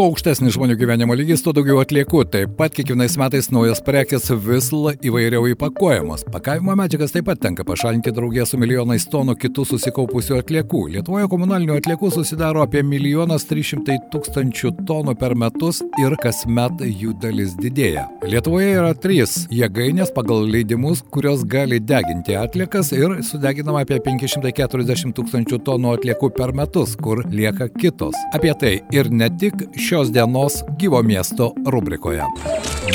Kuo 0.00 0.06
aukštesnis 0.08 0.54
žmonių 0.54 0.78
gyvenimo 0.80 1.12
lygis, 1.12 1.42
tuo 1.44 1.52
daugiau 1.52 1.82
atliekų. 1.82 2.22
Taip 2.32 2.54
pat 2.56 2.72
kiekvienais 2.72 3.18
metais 3.20 3.50
naujos 3.52 3.82
prekės 3.84 4.30
vis 4.46 4.70
įvairiau 4.72 5.50
įpakuojamos. 5.50 6.22
Pakavimo 6.32 6.72
medžiagas 6.80 7.12
taip 7.12 7.26
pat 7.28 7.42
tenka 7.42 7.66
pašalinti 7.68 8.08
draugė 8.16 8.46
su 8.48 8.56
milijonais 8.56 9.04
tonų 9.12 9.34
kitų 9.42 9.66
susikaupusių 9.68 10.38
atliekų. 10.38 10.80
Lietuvoje 10.94 11.28
komunalinių 11.28 11.76
atliekų 11.76 12.08
susidaro 12.14 12.62
apie 12.64 12.80
1 12.80 13.34
300 13.50 13.98
tūkstančių 14.14 14.70
tonų 14.88 15.14
per 15.20 15.34
metus 15.36 15.82
ir 16.00 16.16
kasmet 16.24 16.80
jų 16.80 17.12
dalis 17.20 17.52
didėja. 17.60 18.06
Lietuvoje 18.24 18.72
yra 18.78 18.96
trys 18.96 19.36
jėgainės 19.52 20.14
pagal 20.16 20.48
leidimus, 20.48 21.04
kurios 21.12 21.44
gali 21.44 21.76
deginti 21.76 22.40
atliekas 22.40 22.94
ir 22.96 23.18
sudeginama 23.20 23.84
apie 23.84 24.00
540 24.08 25.12
tūkstančių 25.20 25.60
tonų 25.68 25.92
atliekų 25.98 26.32
per 26.40 26.56
metus, 26.56 26.96
kur 26.96 27.20
lieka 27.28 27.68
kitos. 27.76 28.16
Apie 28.32 28.56
tai 28.56 28.74
ir 28.96 29.12
ne 29.12 29.28
tik 29.36 29.68
šios 29.90 30.12
dienos 30.12 30.52
gyvo 30.78 31.02
miesto 31.02 31.54
rubrikoje. 31.66 32.22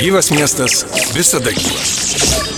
Gyvas 0.00 0.30
miestas 0.30 0.86
visada 1.14 1.50
gyvas. 1.50 2.55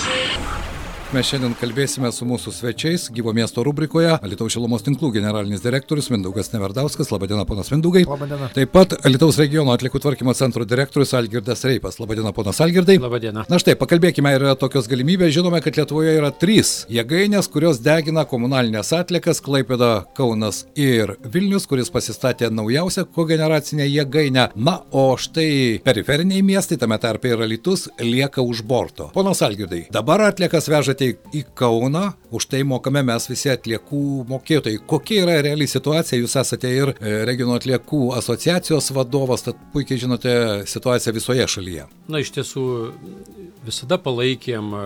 Mes 1.08 1.24
šiandien 1.24 1.54
kalbėsime 1.56 2.10
su 2.12 2.26
mūsų 2.28 2.52
svečiais 2.52 3.06
gyvo 3.16 3.32
miesto 3.32 3.62
rubrikoje 3.64 4.10
Alitaus 4.18 4.52
šilumos 4.52 4.82
tinklų 4.84 5.08
generalinis 5.14 5.62
direktorius 5.64 6.10
Mindaugas 6.12 6.50
Neverdauskas. 6.52 7.08
Labadiena, 7.08 7.46
ponas 7.48 7.70
Mindaugai. 7.72 8.02
Labadiena. 8.04 8.50
Taip 8.52 8.74
pat 8.74 8.92
Alitaus 9.08 9.38
regiono 9.40 9.72
atlikų 9.72 10.02
tvarkymo 10.04 10.34
centro 10.36 10.66
direktorius 10.68 11.14
Algirdas 11.16 11.64
Reipas. 11.64 11.96
Labadiena, 11.96 12.34
ponas 12.36 12.60
Algirdai. 12.60 12.98
Labadiena. 13.00 13.46
Na 13.48 13.56
štai, 13.56 13.72
pakalbėkime, 13.80 14.34
yra 14.36 14.52
tokios 14.60 14.84
galimybės. 14.90 15.32
Žinome, 15.38 15.62
kad 15.64 15.78
Lietuvoje 15.80 16.12
yra 16.18 16.28
trys 16.28 16.74
jėgainės, 16.92 17.48
kurios 17.56 17.80
degina 17.80 18.26
komunalinės 18.28 18.92
atlikas- 18.98 19.40
Klaipėda, 19.48 20.04
Kaunas 20.12 20.66
ir 20.76 21.14
Vilnius, 21.24 21.64
kuris 21.72 21.88
pasistatė 21.88 22.52
naujausią 22.52 23.06
kogeneracinę 23.16 23.88
jėgainę. 23.88 24.50
Na, 24.56 24.82
o 24.92 25.16
štai 25.16 25.80
periferiniai 25.88 26.44
miestai, 26.44 26.76
tame 26.76 27.00
tarpe 27.00 27.32
ir 27.32 27.40
Alitus, 27.48 27.88
lieka 27.98 28.44
už 28.44 28.60
borto. 28.60 29.08
Ponas 29.16 29.40
Algirdai, 29.40 29.86
dabar 29.90 30.28
atlikas 30.28 30.68
vežate 30.68 30.97
į 31.06 31.44
Kauną, 31.58 32.12
už 32.30 32.46
tai 32.50 32.62
mokame 32.66 33.02
mes 33.06 33.28
visi 33.30 33.50
atliekų 33.52 34.02
mokėtojai. 34.28 34.80
Kokia 34.88 35.22
yra 35.24 35.36
reali 35.44 35.68
situacija? 35.70 36.18
Jūs 36.20 36.36
esate 36.40 36.70
ir 36.74 36.92
e, 36.94 37.12
regiono 37.28 37.56
atliekų 37.58 38.00
asociacijos 38.18 38.90
vadovas, 38.96 39.46
tad 39.46 39.58
puikiai 39.72 40.00
žinote 40.02 40.34
situaciją 40.68 41.14
visoje 41.16 41.46
šalyje. 41.48 41.86
Na, 42.08 42.20
iš 42.22 42.32
tiesų, 42.36 42.64
visada 43.66 43.98
palaikėm 44.02 44.72
e, 44.76 44.82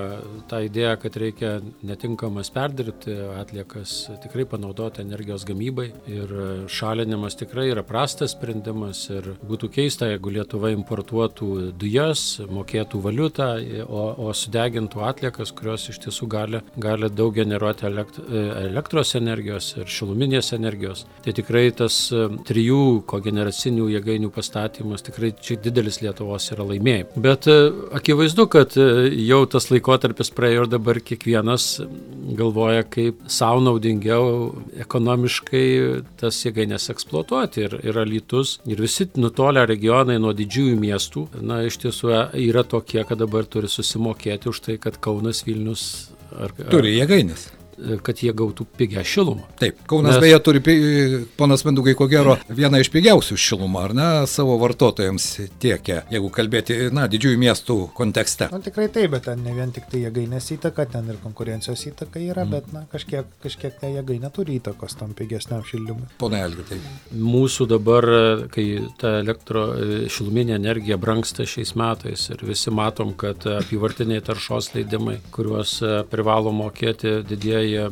tą 0.50 0.62
idėją, 0.68 0.94
kad 1.02 1.18
reikia 1.22 1.52
netinkamas 1.86 2.52
perdirbti 2.54 3.16
atliekas, 3.40 3.96
tikrai 4.22 4.46
panaudoti 4.48 5.02
energijos 5.02 5.46
gamybai 5.48 5.90
ir 6.10 6.36
e, 6.36 6.48
šalinimas 6.70 7.38
tikrai 7.40 7.68
yra 7.72 7.84
prastas 7.86 8.36
sprendimas 8.36 9.04
ir 9.12 9.32
būtų 9.42 9.72
keista, 9.78 10.10
jeigu 10.12 10.36
Lietuva 10.36 10.72
importuotų 10.74 11.72
dujas, 11.78 12.38
mokėtų 12.52 13.02
valiutą, 13.02 13.50
o, 13.86 14.06
o 14.28 14.30
sudegintų 14.36 15.02
atliekas, 15.06 15.52
kurios 15.56 15.88
iš 15.90 16.01
tiesų 16.06 16.28
gali, 16.32 16.62
gali 16.82 17.10
daug 17.12 17.34
generuoti 17.36 17.86
elekt, 17.88 18.20
elektros 18.32 19.14
energijos 19.18 19.72
ir 19.78 19.90
šiluminės 19.90 20.52
energijos. 20.56 21.04
Tai 21.24 21.34
tikrai 21.36 21.66
tas 21.76 21.98
e, 22.14 22.26
trijų 22.48 23.02
kogeneracinių 23.10 23.88
jėgainių 23.96 24.32
pastatymas 24.34 25.04
tikrai 25.06 25.32
čia 25.42 25.58
didelis 25.62 26.00
Lietuvos 26.02 26.48
yra 26.54 26.66
laimėjimas. 26.66 27.18
Bet 27.22 27.48
akivaizdu, 27.94 28.46
kad 28.52 28.76
jau 28.76 29.42
tas 29.50 29.68
laikotarpis 29.70 30.32
praėjo 30.34 30.66
ir 30.66 30.70
dabar 30.72 31.00
kiekvienas 31.02 31.68
galvoja, 32.36 32.84
kaip 32.88 33.20
savo 33.30 33.62
naudingiau 33.64 34.52
ekonomiškai 34.84 35.64
tas 36.20 36.38
jėgainės 36.46 36.88
eksploatuoti. 36.92 37.66
Ir, 37.66 37.76
ir 37.86 37.98
alytus, 38.02 38.56
ir 38.68 38.80
visi 38.82 39.08
nutolę 39.20 39.64
regionai 39.68 40.18
nuo 40.22 40.32
didžiųjų 40.36 40.78
miestų, 40.80 41.26
na, 41.44 41.62
iš 41.68 41.78
tiesų 41.84 42.12
yra 42.42 42.64
tokie, 42.68 43.02
kad 43.08 43.20
dabar 43.22 43.46
turi 43.48 43.70
susimokėti 43.70 44.50
už 44.52 44.62
tai, 44.66 44.78
kad 44.82 44.98
Kaunas, 45.02 45.44
Vilnius 45.46 45.84
ar, 46.36 46.52
ar, 46.52 46.70
Turi 46.72 46.96
jėgainės. 46.98 47.48
Kad 48.02 48.22
jie 48.22 48.32
gautų 48.36 48.66
pigią 48.78 49.02
šilumą. 49.04 49.46
Taip, 49.60 49.80
Kaunas 49.90 50.16
Nes- 50.16 50.20
beje 50.24 50.38
turi, 50.44 50.60
ponas 51.36 51.64
Mendugai, 51.64 51.94
ko 51.98 52.06
gero, 52.10 52.36
vieną 52.48 52.80
iš 52.82 52.90
pigiausių 52.94 53.36
šilumą, 53.38 53.84
ar 53.88 53.94
ne, 53.94 54.08
savo 54.30 54.56
vartotojams 54.60 55.26
tiekia, 55.62 56.02
jeigu 56.12 56.30
kalbėti, 56.34 56.76
na, 56.94 57.06
didžiųjų 57.10 57.38
miestų 57.42 57.76
kontekste. 57.96 58.48
Na 58.52 58.60
tikrai 58.62 58.88
taip, 58.92 59.10
bet 59.16 59.26
ten 59.28 59.42
ne 59.44 59.54
vien 59.56 59.72
tik 59.74 59.88
tai 59.90 60.02
jėgainės 60.04 60.50
įtaka, 60.56 60.86
ten 60.92 61.08
ir 61.12 61.16
konkurencijos 61.22 61.86
įtaka 61.92 62.18
Mm. 62.22 62.30
yra, 62.32 62.44
bet 62.50 62.72
na, 62.72 62.84
kažkiek, 62.92 63.24
kažkiek 63.42 63.78
ta 63.80 63.86
jėgainė 63.90 64.30
turi 64.32 64.58
įtakos 64.60 64.96
tam 64.98 65.14
pigesniam 65.14 65.62
šildymui. 65.64 66.06
Pone 66.18 66.40
Elgitai. 66.42 66.78
Mūsų 67.16 67.66
dabar, 67.68 68.06
kai 68.52 68.66
ta 68.98 69.18
elektro 69.20 69.64
e, 69.74 70.08
šiluminė 70.12 70.54
energija 70.58 70.96
brangsta 71.00 71.44
šiais 71.48 71.74
metais 71.78 72.28
ir 72.30 72.42
visi 72.46 72.70
matom, 72.70 73.14
kad 73.18 73.44
apyvartiniai 73.46 74.22
taršos 74.24 74.72
leidimai, 74.74 75.18
kuriuos 75.34 75.74
e, 75.82 75.92
privalo 76.10 76.52
mokėti 76.52 77.22
didieji 77.28 77.71
e, 77.78 77.88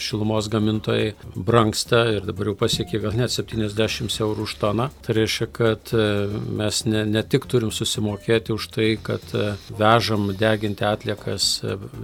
šilumos 0.00 0.48
gamintojai, 0.52 1.12
brangsta 1.34 2.04
ir 2.14 2.26
dabar 2.28 2.50
jau 2.50 2.56
pasiekė 2.58 3.00
gal 3.02 3.16
net 3.18 3.32
70 3.34 4.18
eurų 4.24 4.46
už 4.48 4.54
toną. 4.60 4.88
Tai 5.04 5.16
reiškia, 5.18 5.48
kad 5.54 5.92
e, 5.96 6.06
mes 6.60 6.82
ne, 6.88 7.04
ne 7.08 7.22
tik 7.22 7.48
turim 7.50 7.72
susimokėti 7.74 8.54
už 8.54 8.68
tai, 8.74 8.90
kad 9.02 9.24
e, 9.34 9.52
vežam 9.78 10.30
deginti 10.38 10.86
atliekas 10.88 11.48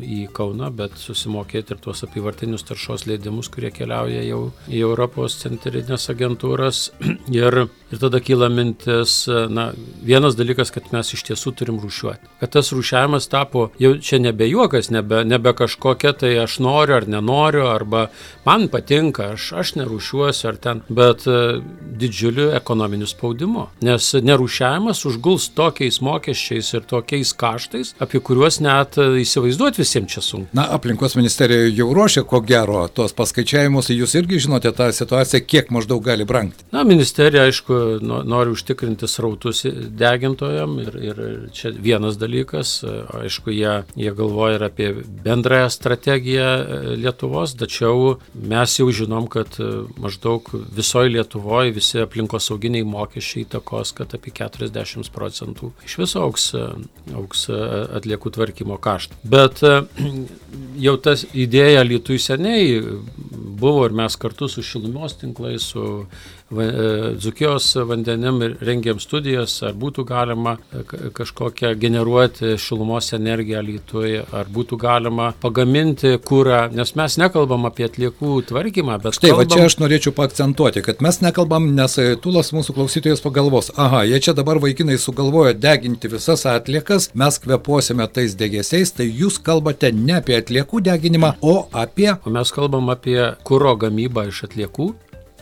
į 0.03 0.25
Kauną, 0.35 0.71
bet 0.75 0.97
susimokėti 1.01 1.75
ir 1.75 1.83
tuos 1.85 2.05
apyvartinius 2.07 2.67
taršos 2.67 3.07
leidimus, 3.11 3.51
kurie 3.53 3.71
keliauja 3.75 4.25
jau 4.27 4.43
į 4.69 4.83
Europos 4.87 5.39
centrinės 5.43 6.09
agentūras. 6.13 6.89
ir, 7.43 7.61
ir 7.93 8.03
tada 8.03 8.21
kyla 8.25 8.51
mintis, 8.53 9.25
na, 9.29 9.71
vienas 10.05 10.39
dalykas, 10.39 10.73
kad 10.75 10.91
mes 10.95 11.15
iš 11.17 11.27
tiesų 11.31 11.55
turim 11.59 11.81
rūšiuoti. 11.83 12.33
Kad 12.41 12.55
tas 12.59 12.73
rūšiavimas 12.75 13.29
tapo 13.33 13.69
jau 13.81 13.95
čia 14.01 14.21
nebe 14.23 14.49
juokas, 14.49 14.91
nebe, 14.95 15.23
nebe 15.27 15.55
kažkokia, 15.57 16.15
tai 16.19 16.35
aš 16.43 16.59
noriu 16.65 16.94
ar 16.97 17.09
nenoriu, 17.11 17.67
arba 17.71 18.09
man 18.47 18.69
patinka, 18.73 19.33
aš, 19.35 19.51
aš 19.61 19.75
nerūšiuosiu 19.81 20.49
ar 20.51 20.59
ten, 20.61 20.83
bet 20.89 21.27
e, 21.27 21.39
didžiuliu 22.01 22.51
ekonominiu 22.57 23.09
spaudimu. 23.11 23.69
Nes 23.85 24.11
nerūšiavimas 24.15 25.05
užguls 25.09 25.49
tokiais 25.57 26.01
mokesčiais 26.05 26.73
ir 26.77 26.87
tokiais 26.91 27.35
kaštais, 27.39 27.95
apie 28.03 28.21
kuriuos 28.25 28.61
net 28.65 28.99
e, 29.01 29.09
įsivaizduoti 29.25 29.83
visiems 29.83 30.15
čia 30.15 30.25
sunku. 30.25 30.51
Na, 30.57 30.67
aplinkos 30.77 31.17
ministerija 31.19 31.69
jau 31.71 31.91
ruošia, 31.97 32.25
ko 32.29 32.43
gero, 32.45 32.85
tuos 32.95 33.17
paskaičiavimus, 33.17 33.91
jūs 33.95 34.17
irgi 34.21 34.43
žinote 34.47 34.73
tą 34.77 34.91
situaciją, 34.95 35.45
kiek 35.47 35.73
maždaug 35.75 36.03
gali 36.05 36.27
brangti. 36.29 36.67
Na, 36.75 36.85
ministerija, 36.89 37.49
aišku, 37.49 37.81
no- 38.05 38.23
nori 38.27 38.55
užtikrinti 38.55 39.09
srautus 39.11 39.65
degintojam 39.99 40.79
ir, 40.83 40.97
ir 41.11 41.23
čia 41.55 41.73
vienas 41.75 42.19
dalykas, 42.21 42.77
aišku, 43.21 43.53
jie, 43.55 43.75
jie 43.97 44.13
galvoja 44.17 44.59
ir 44.59 44.67
apie 44.69 44.91
bendrąją 45.25 45.71
strategiją 45.71 46.45
e, 46.45 46.81
Lietuvos, 46.99 47.55
tačiau 47.59 48.17
mes 48.35 48.77
jau 48.79 48.89
žinom, 48.95 49.27
kad 49.33 49.59
e, 49.63 49.69
maždaug 50.01 50.51
visoje 50.75 51.13
Lietuvoje 51.15 51.75
visi 51.77 52.03
aplinkosauginiai 52.03 52.87
mokesčiai 52.89 53.47
įtakos, 53.47 53.95
kad 53.99 54.15
apie 54.17 54.35
40 54.35 55.11
procentų 55.15 55.73
iš 55.87 55.99
viso 56.03 56.25
auks, 56.27 56.51
e, 56.59 56.65
auks 57.17 57.49
e, 57.51 57.61
atliekų 58.01 58.35
tvarkymo 58.37 58.79
kaštų. 58.85 59.21
Bet 59.37 59.65
jau 60.87 60.97
tas 61.05 61.27
idėja 61.33 61.85
Lietuvai 61.87 62.21
seniai 62.23 62.81
buvo 63.65 63.85
ir 63.89 63.97
mes 63.97 64.17
kartu 64.21 64.49
su 64.51 64.65
šilumos 64.65 65.19
tinklais, 65.21 65.71
su 65.73 66.07
Dzukijos 67.19 67.71
vandenim 67.89 68.43
ir 68.45 68.57
rengėm 68.65 68.99
studijas, 69.03 69.57
ar 69.65 69.73
būtų 69.81 70.05
galima 70.07 70.57
e, 70.73 70.83
ka- 70.87 71.11
kažkokią 71.17 71.71
generuoti 71.81 72.55
šilumos 72.61 73.09
energiją 73.17 73.63
Lietuvai, 73.65 74.19
ar 74.33 74.51
būtų 74.53 74.77
galima 74.83 75.31
pagaminti 75.43 76.15
kūrą, 76.25 76.69
nes 76.77 76.95
mes 76.99 77.17
nekalbam 77.21 77.65
apie 77.69 77.87
atliekų 77.89 78.35
tvarkymą, 78.51 78.99
bet 79.03 79.17
Štai, 79.19 79.33
va 79.33 79.43
kalbam, 79.43 79.57
čia 79.57 79.69
aš 79.71 79.79
norėčiau 79.81 80.15
paakcentuoti, 80.17 80.83
kad 80.85 81.01
mes 81.05 81.21
nekalbam, 81.25 81.71
nes 81.79 81.97
e, 81.99 82.07
Tulas 82.21 82.53
mūsų 82.55 82.77
klausytojas 82.77 83.25
pagalvos, 83.25 83.73
aha, 83.81 84.05
jie 84.09 84.21
čia 84.29 84.37
dabar 84.37 84.61
vaikinai 84.63 84.99
sugalvojo 85.01 85.55
deginti 85.57 86.13
visas 86.13 86.45
atliekas, 86.51 87.09
mes 87.19 87.41
kvepuosime 87.43 88.07
tais 88.13 88.37
degėsiais, 88.39 88.93
tai 88.99 89.09
jūs 89.09 89.41
kalbate 89.43 89.91
ne 89.97 90.21
apie 90.21 90.37
atliekų 90.43 90.85
deginimą, 90.91 91.35
o 91.41 91.57
apie 91.73 92.13
O 92.25 92.31
mes 92.33 92.51
kalbam 92.55 92.89
apie 92.93 93.19
kūro 93.49 93.75
gamybą 93.81 94.29
iš 94.31 94.45
atliekų, 94.47 94.91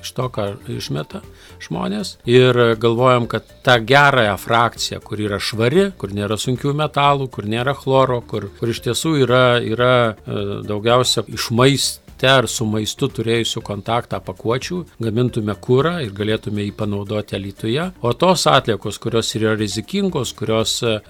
iš 0.02 0.12
to, 0.16 0.28
ką 0.32 0.48
išmeta 0.72 1.22
žmonės. 1.62 2.16
Ir 2.28 2.58
galvojam, 2.82 3.28
kad 3.30 3.46
tą 3.64 3.78
gerąją 3.86 4.36
frakciją, 4.42 5.00
kur 5.04 5.22
yra 5.22 5.40
švari, 5.42 5.88
kur 5.98 6.14
nėra 6.14 6.38
sunkių 6.40 6.74
metalų, 6.78 7.30
kur 7.32 7.48
nėra 7.48 7.74
chloro, 7.78 8.20
kur, 8.26 8.50
kur 8.58 8.72
iš 8.74 8.82
tiesų 8.88 9.16
yra, 9.24 9.44
yra 9.62 9.94
e, 10.12 10.44
daugiausia 10.68 11.24
išmaist 11.30 12.01
maiste 12.22 12.28
ar 12.30 12.46
su 12.48 12.64
maistu 12.64 13.08
turėjusių 13.08 13.62
kontaktą 13.62 14.20
pakuočių 14.22 14.78
gamintume 15.02 15.54
kūrą 15.58 16.02
ir 16.04 16.12
galėtume 16.14 16.62
jį 16.62 16.72
panaudoti 16.76 17.36
Lietuvoje. 17.36 17.90
O 18.02 18.12
tos 18.12 18.46
atliekos, 18.46 18.98
kurios 18.98 19.34
yra 19.34 19.56
rizikingos, 19.56 20.32
kurios 20.32 20.82
e, 20.82 21.00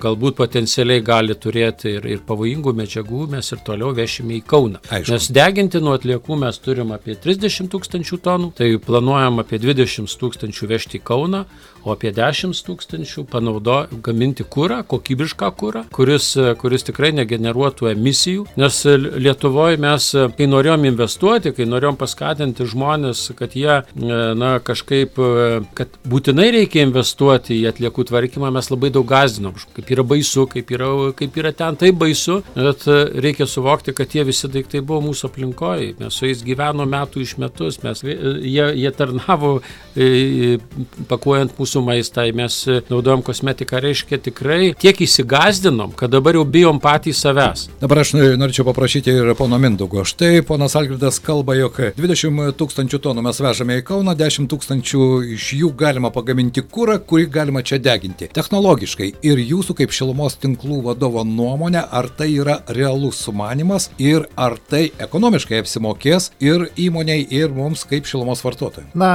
galbūt 0.00 0.36
potencialiai 0.38 1.02
gali 1.04 1.34
turėti 1.34 1.98
ir, 1.98 2.06
ir 2.06 2.20
pavojingų 2.26 2.72
medžiagų, 2.80 3.28
mes 3.28 3.52
ir 3.52 3.60
toliau 3.64 3.92
vešime 3.92 4.38
į 4.38 4.42
Kauną. 4.48 4.80
Aišku. 4.88 5.12
Nes 5.12 5.28
deginti 5.30 5.80
nuo 5.80 5.96
atliekų 5.98 6.38
mes 6.40 6.58
turim 6.58 6.92
apie 6.96 7.16
30 7.16 7.68
tūkstančių 7.68 8.20
tonų, 8.24 8.52
tai 8.56 8.76
planuojam 8.80 9.42
apie 9.42 9.60
20 9.60 10.08
tūkstančių 10.20 10.70
vežti 10.72 11.00
į 11.00 11.04
Kauną, 11.04 11.44
o 11.84 11.92
apie 11.94 12.12
10 12.14 12.56
tūkstančių 12.66 13.24
panaudo 13.30 13.82
gaminti 14.04 14.44
kūrą, 14.48 14.82
kokybišką 14.88 15.50
kūrą, 15.60 15.84
kuris, 15.94 16.32
kuris 16.60 16.86
tikrai 16.88 17.12
negeneruotų 17.16 17.92
emisijų. 17.92 18.46
Nes 18.60 18.80
Lietuvoje 18.88 19.78
mes, 19.80 20.10
kai 20.38 20.46
norėjom 20.50 20.86
investuoti, 20.88 21.52
kai 21.56 21.66
norėjom 21.68 21.98
paskatinti 21.98 22.66
žmonės, 22.70 23.24
kad 23.38 23.56
jie, 23.58 23.80
na, 23.98 24.52
kažkaip, 24.64 25.18
kad 25.78 25.98
būtinai 26.08 26.48
reikia 26.54 26.84
investuoti 26.86 27.58
į 27.58 27.68
atliekų 27.72 28.06
tvarkymą, 28.10 28.52
mes 28.54 28.70
labai 28.70 28.92
daug 28.94 29.06
gazdinom, 29.08 29.56
kaip 29.76 29.90
yra 29.94 30.04
baisu, 30.06 30.46
kaip 30.50 30.70
yra, 30.74 30.90
kaip 31.18 31.38
yra 31.42 31.52
ten 31.56 31.78
taip 31.80 31.98
baisu, 32.00 32.40
bet 32.54 32.86
reikia 32.88 33.48
suvokti, 33.50 33.94
kad 33.96 34.10
tie 34.12 34.24
visi 34.28 34.50
daiktai 34.52 34.82
buvo 34.84 35.02
mūsų 35.08 35.30
aplinkoje, 35.32 35.92
mes 35.98 36.18
su 36.18 36.28
jais 36.28 36.44
gyveno 36.46 36.86
metų 36.88 37.24
iš 37.24 37.36
metus, 37.42 37.80
mes, 37.82 38.04
jie, 38.04 38.68
jie 38.78 38.94
tarnavo 38.94 39.58
pakuojant 41.10 41.56
mūsų 41.58 41.82
maistą, 41.86 42.26
mes 42.36 42.60
naudojom 42.90 43.24
kosmetiką, 43.26 43.80
reiškia 43.82 44.20
tikrai 44.28 44.72
tiek 44.78 45.02
įsigazdinom, 45.04 45.94
kad 45.98 46.12
dabar 46.14 46.38
jau 46.38 46.44
bijom 46.46 46.80
patys 46.82 47.22
savęs. 47.24 47.68
Dabar 47.82 48.04
aš 48.04 48.14
norėčiau 48.18 48.66
paprašyti 48.68 49.14
ir 49.14 49.34
pono 49.38 49.58
Mindugo. 49.60 50.04
Štai 50.18 50.42
ponas 50.42 50.74
Algirdas 50.74 51.20
kalba, 51.22 51.54
jog 51.54 51.76
20 51.94 52.56
tūkstančių 52.58 52.98
tonų 53.04 53.22
mes 53.22 53.38
vežame 53.38 53.76
į 53.78 53.82
Kauną, 53.86 54.16
10 54.18 54.48
tūkstančių 54.50 55.02
iš 55.36 55.44
jų 55.60 55.68
galima 55.78 56.08
pagaminti 56.10 56.64
kūrą, 56.66 56.96
kurį 57.06 57.28
galima 57.36 57.60
čia 57.62 57.76
deginti. 57.78 58.26
Technologiškai 58.34 59.12
ir 59.22 59.38
jūsų 59.38 59.76
kaip 59.78 59.94
šilumos 59.94 60.34
tinklų 60.42 60.80
vadovo 60.88 61.22
nuomonė, 61.22 61.84
ar 62.00 62.08
tai 62.18 62.32
yra 62.32 62.56
realus 62.74 63.20
sumanimas 63.28 63.92
ir 64.02 64.26
ar 64.34 64.56
tai 64.58 64.88
ekonomiškai 65.06 65.60
apsimokės 65.62 66.32
ir 66.42 66.66
įmoniai, 66.74 67.22
ir 67.38 67.54
mums 67.54 67.86
kaip 67.86 68.10
šilumos 68.10 68.42
vartotojai. 68.42 68.88
Na, 68.98 69.12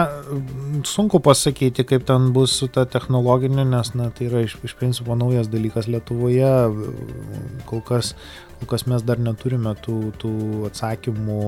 sunku 0.87 1.19
pasakyti, 1.19 1.83
kaip 1.83 2.07
ten 2.07 2.31
bus 2.31 2.55
su 2.61 2.71
ta 2.71 2.87
technologinė, 2.87 3.67
nes 3.75 3.91
na, 3.99 4.07
tai 4.07 4.31
yra 4.31 4.47
iš, 4.47 4.55
iš 4.63 4.79
principo 4.79 5.19
naujas 5.19 5.51
dalykas 5.51 5.91
Lietuvoje. 5.91 6.55
Kol 7.67 7.83
kas, 7.91 8.15
kas 8.69 8.85
mes 8.89 9.03
dar 9.05 9.21
neturime 9.21 9.73
tų, 9.83 9.97
tų 10.21 10.33
atsakymų, 10.69 11.39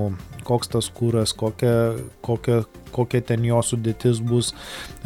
koks 0.46 0.70
tas 0.72 0.88
kūras, 0.94 1.32
kokia, 1.36 1.96
kokia, 2.24 2.62
kokia 2.94 3.20
ten 3.26 3.44
jo 3.46 3.58
sudėtis 3.64 4.20
bus 4.24 4.52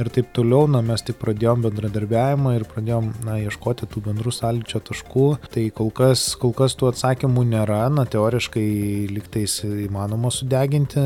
ir 0.01 0.11
taip 0.13 0.31
toliau. 0.37 0.69
Na, 0.71 0.83
mes 0.85 1.03
tik 1.07 1.19
pradėjom 1.21 1.65
bendradarbiavimą 1.67 2.55
ir 2.59 2.67
pradėjom 2.71 3.11
na, 3.27 3.39
ieškoti 3.47 3.89
tų 3.91 4.05
bendrų 4.09 4.35
sąlyčio 4.35 4.83
taškų. 4.91 5.27
Tai 5.55 5.67
kol 5.77 5.93
kas, 5.97 6.27
kol 6.41 6.55
kas 6.57 6.77
tų 6.79 6.91
atsakymų 6.93 7.47
nėra. 7.55 7.83
Na, 7.95 8.07
teoriškai 8.11 8.67
liktais 9.11 9.61
įmanoma 9.69 10.33
sudeginti, 10.35 11.03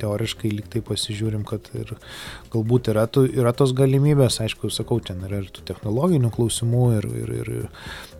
teoriškai 0.00 0.52
liktai 0.54 0.84
pasižiūrim, 0.86 1.46
kad 1.48 1.70
ir 1.76 1.96
galbūt 2.54 2.92
yra, 2.94 3.06
tų, 3.10 3.26
yra 3.36 3.54
tos 3.56 3.74
galimybės. 3.76 4.40
Aišku, 4.44 4.70
sakau, 4.74 5.00
ten 5.04 5.24
yra 5.26 5.42
ir 5.42 5.50
tų 5.52 5.66
technologinių 5.68 6.32
klausimų 6.34 6.86
ir, 7.00 7.10
ir, 7.24 7.34
ir 7.40 7.54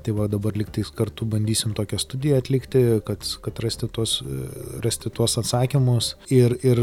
tai 0.06 0.14
va 0.14 0.28
dabar 0.30 0.54
liktais 0.54 0.90
kartu 0.94 1.26
bandysim 1.26 1.74
tokią 1.74 1.98
studiją 1.98 2.38
atlikti, 2.38 2.82
kad, 3.06 3.26
kad 3.42 3.58
rasti, 3.64 3.88
tuos, 3.90 4.20
rasti 4.84 5.10
tuos 5.10 5.34
atsakymus. 5.40 6.12
Ir, 6.30 6.54
ir 6.62 6.82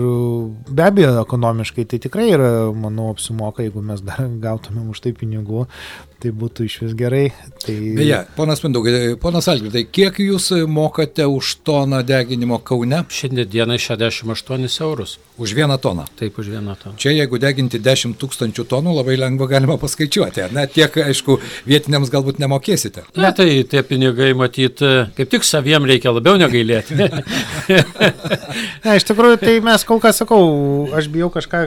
be 0.68 0.84
abejo, 0.84 1.14
ekonomiškai 1.24 1.88
tai 1.88 2.02
tikrai 2.04 2.28
yra, 2.34 2.50
manau, 2.76 3.14
apsimoka, 3.16 3.64
jeigu 3.64 3.84
mes 3.86 4.04
dar 4.04 4.28
gautumėm 4.44 4.92
už 4.92 5.06
tai 5.06 5.14
pinigų, 5.16 5.64
tai 6.24 6.32
būtų 6.36 6.68
iš 6.68 6.78
vis 6.86 6.96
gerai. 7.00 7.24
Tai... 7.64 7.76
Beje, 7.98 8.20
ponas 8.38 8.64
Mindaugai, 8.64 9.16
ponas 9.22 9.50
Algirdai, 9.52 9.86
kiek 9.88 10.20
jūs 10.24 10.52
mokate 10.72 11.26
už 11.28 11.58
toną 11.68 12.00
deginimo 12.08 12.60
Kaune? 12.64 13.04
Šiandien 13.12 13.50
dienai 13.52 13.80
68 13.82 14.68
eurus. 14.86 15.18
Už 15.38 15.56
vieną 15.58 15.78
toną. 15.82 16.06
Taip, 16.20 16.38
už 16.40 16.52
vieną 16.54 16.76
toną. 16.80 16.96
Čia 17.02 17.16
jeigu 17.18 17.40
deginti 17.42 17.82
10 17.84 18.16
tūkstančių 18.22 18.68
tonų, 18.70 18.96
labai 19.00 19.18
lengva 19.20 19.50
galima 19.52 19.80
paskaičiuoti. 19.82 20.48
Na, 20.56 20.68
tiek, 20.70 20.94
aišku, 21.04 21.40
vietiniams 21.68 22.12
galbūt 22.14 22.40
nemokėsite. 22.44 23.08
Na, 23.14 23.30
tai 23.36 23.62
tie 23.70 23.84
pinigai, 23.86 24.32
matyt, 24.38 24.82
kaip 25.14 25.30
tik 25.30 25.46
saviem 25.46 25.86
reikia 25.86 26.10
labiau 26.14 26.38
negailėti. 26.42 26.96
ne, 28.84 28.96
iš 28.98 29.06
tikrųjų, 29.06 29.38
tai 29.42 29.54
mes 29.66 29.86
kol 29.86 30.02
kas 30.02 30.18
sakau, 30.24 30.42
aš 30.98 31.10
bijau 31.14 31.30
kažką 31.34 31.62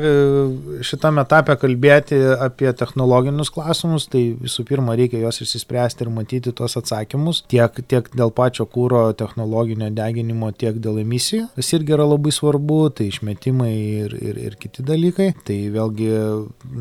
šitame 0.87 1.23
etape 1.23 1.55
kalbėti 1.61 2.19
apie 2.43 2.73
technologinius 2.77 3.53
klausimus, 3.55 4.09
tai 4.11 4.25
visų 4.41 4.67
pirma 4.67 4.97
reikia 4.99 5.21
juos 5.23 5.39
išsispręsti 5.45 6.07
ir 6.07 6.11
matyti 6.15 6.55
tuos 6.57 6.75
atsakymus, 6.81 7.45
tiek, 7.53 7.79
tiek 7.87 8.11
dėl 8.17 8.35
pačio 8.35 8.67
kūro 8.67 9.05
technologinio 9.19 9.93
deginimo, 9.95 10.51
tiek 10.51 10.81
dėl 10.83 10.99
emisijų. 11.05 11.47
Tas 11.55 11.73
irgi 11.79 11.95
yra 11.95 12.09
labai 12.11 12.35
svarbu, 12.35 12.81
tai 12.99 13.09
išmetimai 13.13 13.73
ir, 13.77 14.19
ir, 14.19 14.43
ir 14.49 14.59
kiti 14.59 14.83
dalykai. 14.87 15.31
Tai 15.47 15.61
vėlgi, 15.79 16.11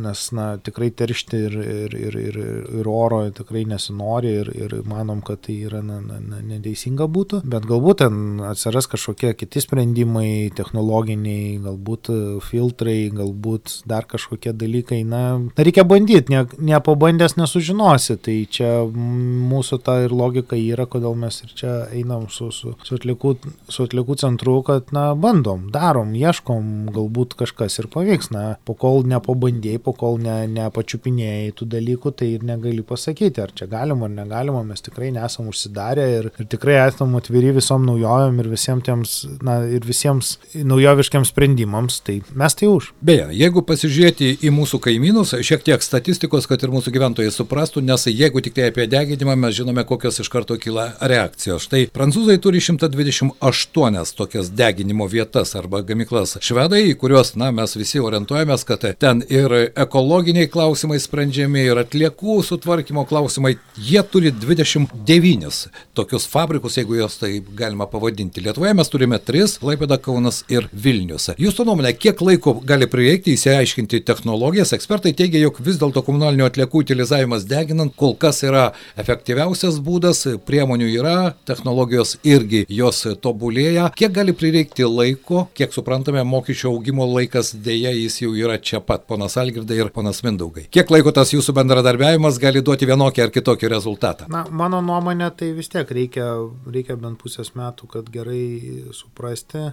nes 0.05 0.25
na, 0.35 0.49
tikrai 0.65 0.89
teršti 0.89 1.45
ir, 1.51 1.57
ir, 1.61 1.95
ir, 2.09 2.19
ir, 2.25 2.41
ir 2.81 2.89
oro 2.89 3.21
tikrai 3.35 3.65
nesinori 3.69 4.35
ir, 4.41 4.51
ir 4.55 4.77
manom, 4.87 5.21
kad 5.25 5.41
tai 5.45 5.57
yra 5.67 5.81
na, 5.85 5.99
na, 6.03 6.19
na, 6.21 6.41
neteisinga 6.45 7.09
būtų, 7.11 7.41
bet 7.49 7.65
galbūt 7.69 8.03
ten 8.03 8.43
atsiras 8.45 8.89
kažkokie 8.91 9.33
kiti 9.37 9.63
sprendimai, 9.63 10.51
technologiniai, 10.55 11.57
galbūt 11.65 12.11
filtrai, 12.45 13.09
galbūt 13.15 13.81
dar 13.89 14.07
kažkokie 14.09 14.53
dalykai. 14.53 15.01
Na, 15.07 15.23
reikia 15.57 15.85
bandyti, 15.87 16.33
ne, 16.33 16.45
nepabandęs 16.73 17.37
nesu 17.39 17.55
nesužinosi. 17.55 18.17
Tai 18.21 18.35
čia 18.49 18.85
mūsų 18.85 19.79
ta 19.83 20.03
ir 20.03 20.11
logika 20.11 20.55
yra, 20.55 20.85
kodėl 20.85 21.15
mes 21.15 21.41
ir 21.43 21.53
čia 21.55 21.87
einam 21.93 22.27
su, 22.29 22.51
su, 22.51 22.75
su, 22.83 22.95
atlikų, 22.95 23.35
su 23.69 23.85
atlikų 23.85 24.15
centru, 24.19 24.61
kad, 24.63 24.91
na, 24.91 25.13
bandom, 25.15 25.69
darom, 25.71 26.13
ieškom, 26.15 26.91
galbūt 26.95 27.35
kažkas 27.35 27.79
ir 27.79 27.87
pavyks. 27.87 28.31
Na, 28.31 28.57
po 28.65 28.73
kol 28.73 29.05
nepabandėjai, 29.07 29.81
po 29.83 29.93
kol 29.93 30.19
ne, 30.19 30.45
nepačiupinėjai 30.51 31.53
tų 31.55 31.69
dalykų, 31.75 32.11
tai 32.15 32.33
ir 32.35 32.43
negali 32.43 32.83
pasakyti, 32.83 33.41
ar 33.41 33.51
čia 33.55 33.67
galima 33.67 34.05
ar 34.05 34.11
negalima. 34.11 34.44
Mes 34.65 34.83
tikrai 34.85 35.11
nesam 35.15 35.49
užsidarę 35.49 36.05
ir, 36.19 36.29
ir 36.39 36.47
tikrai 36.51 36.77
esam 36.83 37.15
atviri 37.19 37.53
visom 37.55 37.85
naujovėm 37.87 38.39
ir 38.41 38.49
visiems 38.51 38.85
tiems, 38.85 39.15
na, 39.45 39.57
ir 39.65 39.85
visiems 39.85 40.35
naujoviškiams 40.55 41.31
sprendimams. 41.33 41.99
Tai 42.05 42.19
mes 42.37 42.57
tai 42.57 42.69
už. 42.69 42.91
Beje, 43.05 43.27
jeigu 43.35 43.63
pasižiūrėti 43.65 44.31
į 44.45 44.53
mūsų 44.55 44.79
kaimynus, 44.85 45.35
šiek 45.45 45.65
tiek 45.65 45.83
statistikos, 45.85 46.47
kad 46.49 46.63
ir 46.63 46.73
mūsų 46.73 46.93
gyventojai 46.95 47.33
suprastų, 47.33 47.83
nes 47.85 48.07
jeigu 48.11 48.43
tik 48.45 48.55
tai 48.57 48.69
apie 48.71 48.87
deginimą 48.91 49.35
mes 49.39 49.57
žinome, 49.57 49.85
kokios 49.87 50.21
iš 50.23 50.31
karto 50.33 50.57
kyla 50.61 50.91
reakcijos. 51.01 51.65
Štai 51.65 51.85
prancūzai 51.95 52.37
turi 52.43 52.61
128 52.63 54.15
tokias 54.17 54.51
deginimo 54.53 55.07
vietas 55.11 55.55
arba 55.57 55.81
gamyklas. 55.85 56.37
Švedai, 56.45 56.83
į 56.91 56.97
kuriuos, 57.01 57.35
na, 57.39 57.51
mes 57.55 57.75
visi 57.77 58.01
orientuojamės, 58.03 58.65
kad 58.67 58.85
ten 58.99 59.23
ir 59.29 59.53
ekologiniai 59.73 60.49
klausimai 60.51 60.99
sprendžiami, 61.01 61.65
ir 61.69 61.81
atliekų 61.81 62.39
sutvarkymo 62.45 63.05
klausimai, 63.09 63.55
jie 63.77 64.01
turi 64.11 64.24
29 64.31 65.67
tokius 65.93 66.27
fabrikus, 66.27 66.77
jeigu 66.77 66.95
juos 66.99 67.17
tai 67.19 67.41
galima 67.55 67.85
pavadinti. 67.89 68.41
Lietuvoje 68.41 68.73
mes 68.73 68.89
turime 68.89 69.19
3- 69.19 69.59
Laipėda, 69.67 69.97
Kaunas 70.01 70.43
ir 70.49 70.69
Vilnius. 70.73 71.29
Jūsų 71.37 71.65
nuomonė, 71.65 71.93
kiek 71.97 72.21
laiko 72.21 72.53
gali 72.65 72.87
prireikti 72.87 73.33
įsiaiškinti 73.35 74.03
technologijas? 74.03 74.73
Ekspertai 74.73 75.13
teigia, 75.13 75.39
jog 75.39 75.59
vis 75.59 75.77
dėlto 75.77 76.03
komunalinių 76.05 76.49
atliekų 76.49 76.83
utilizavimas 76.83 77.45
deginant 77.45 77.95
kol 77.95 78.15
kas 78.15 78.43
yra 78.43 78.73
efektyviausias 78.97 79.79
būdas, 79.79 80.25
priemonių 80.45 80.89
yra, 80.99 81.35
technologijos 81.45 82.17
irgi 82.23 82.65
jos 82.69 83.03
tobulėja. 83.21 83.91
Kiek 83.95 84.13
gali 84.15 84.33
prireikti 84.33 84.87
laiko, 84.87 85.47
kiek 85.53 85.73
suprantame, 85.73 86.23
mokesčio 86.23 86.71
augimo 86.71 87.05
laikas 87.05 87.53
dėja 87.55 87.93
jis 87.95 88.21
jau 88.21 88.33
yra 88.37 88.57
čia 88.57 88.79
pat, 88.79 89.05
ponas 89.07 89.37
Algirdai 89.37 89.79
ir 89.83 89.91
ponas 89.95 90.23
Mindaugai. 90.25 90.67
Kiek 90.71 90.89
laiko 90.93 91.11
tas 91.15 91.33
jūsų 91.33 91.55
bendradarbiavimas 91.59 92.39
gali 92.41 92.63
duoti 92.65 92.87
vienokį 92.89 93.25
ar 93.25 93.33
kitokį 93.35 93.71
rezultatą? 93.75 94.14
Na, 94.31 94.43
mano 94.49 94.81
nuomonė, 94.85 95.29
tai 95.37 95.51
vis 95.57 95.69
tiek 95.71 95.89
reikia, 95.97 96.27
reikia 96.71 96.97
bent 96.99 97.19
pusės 97.21 97.53
metų, 97.57 97.89
kad 97.95 98.11
gerai 98.13 98.85
suprasti 98.95 99.69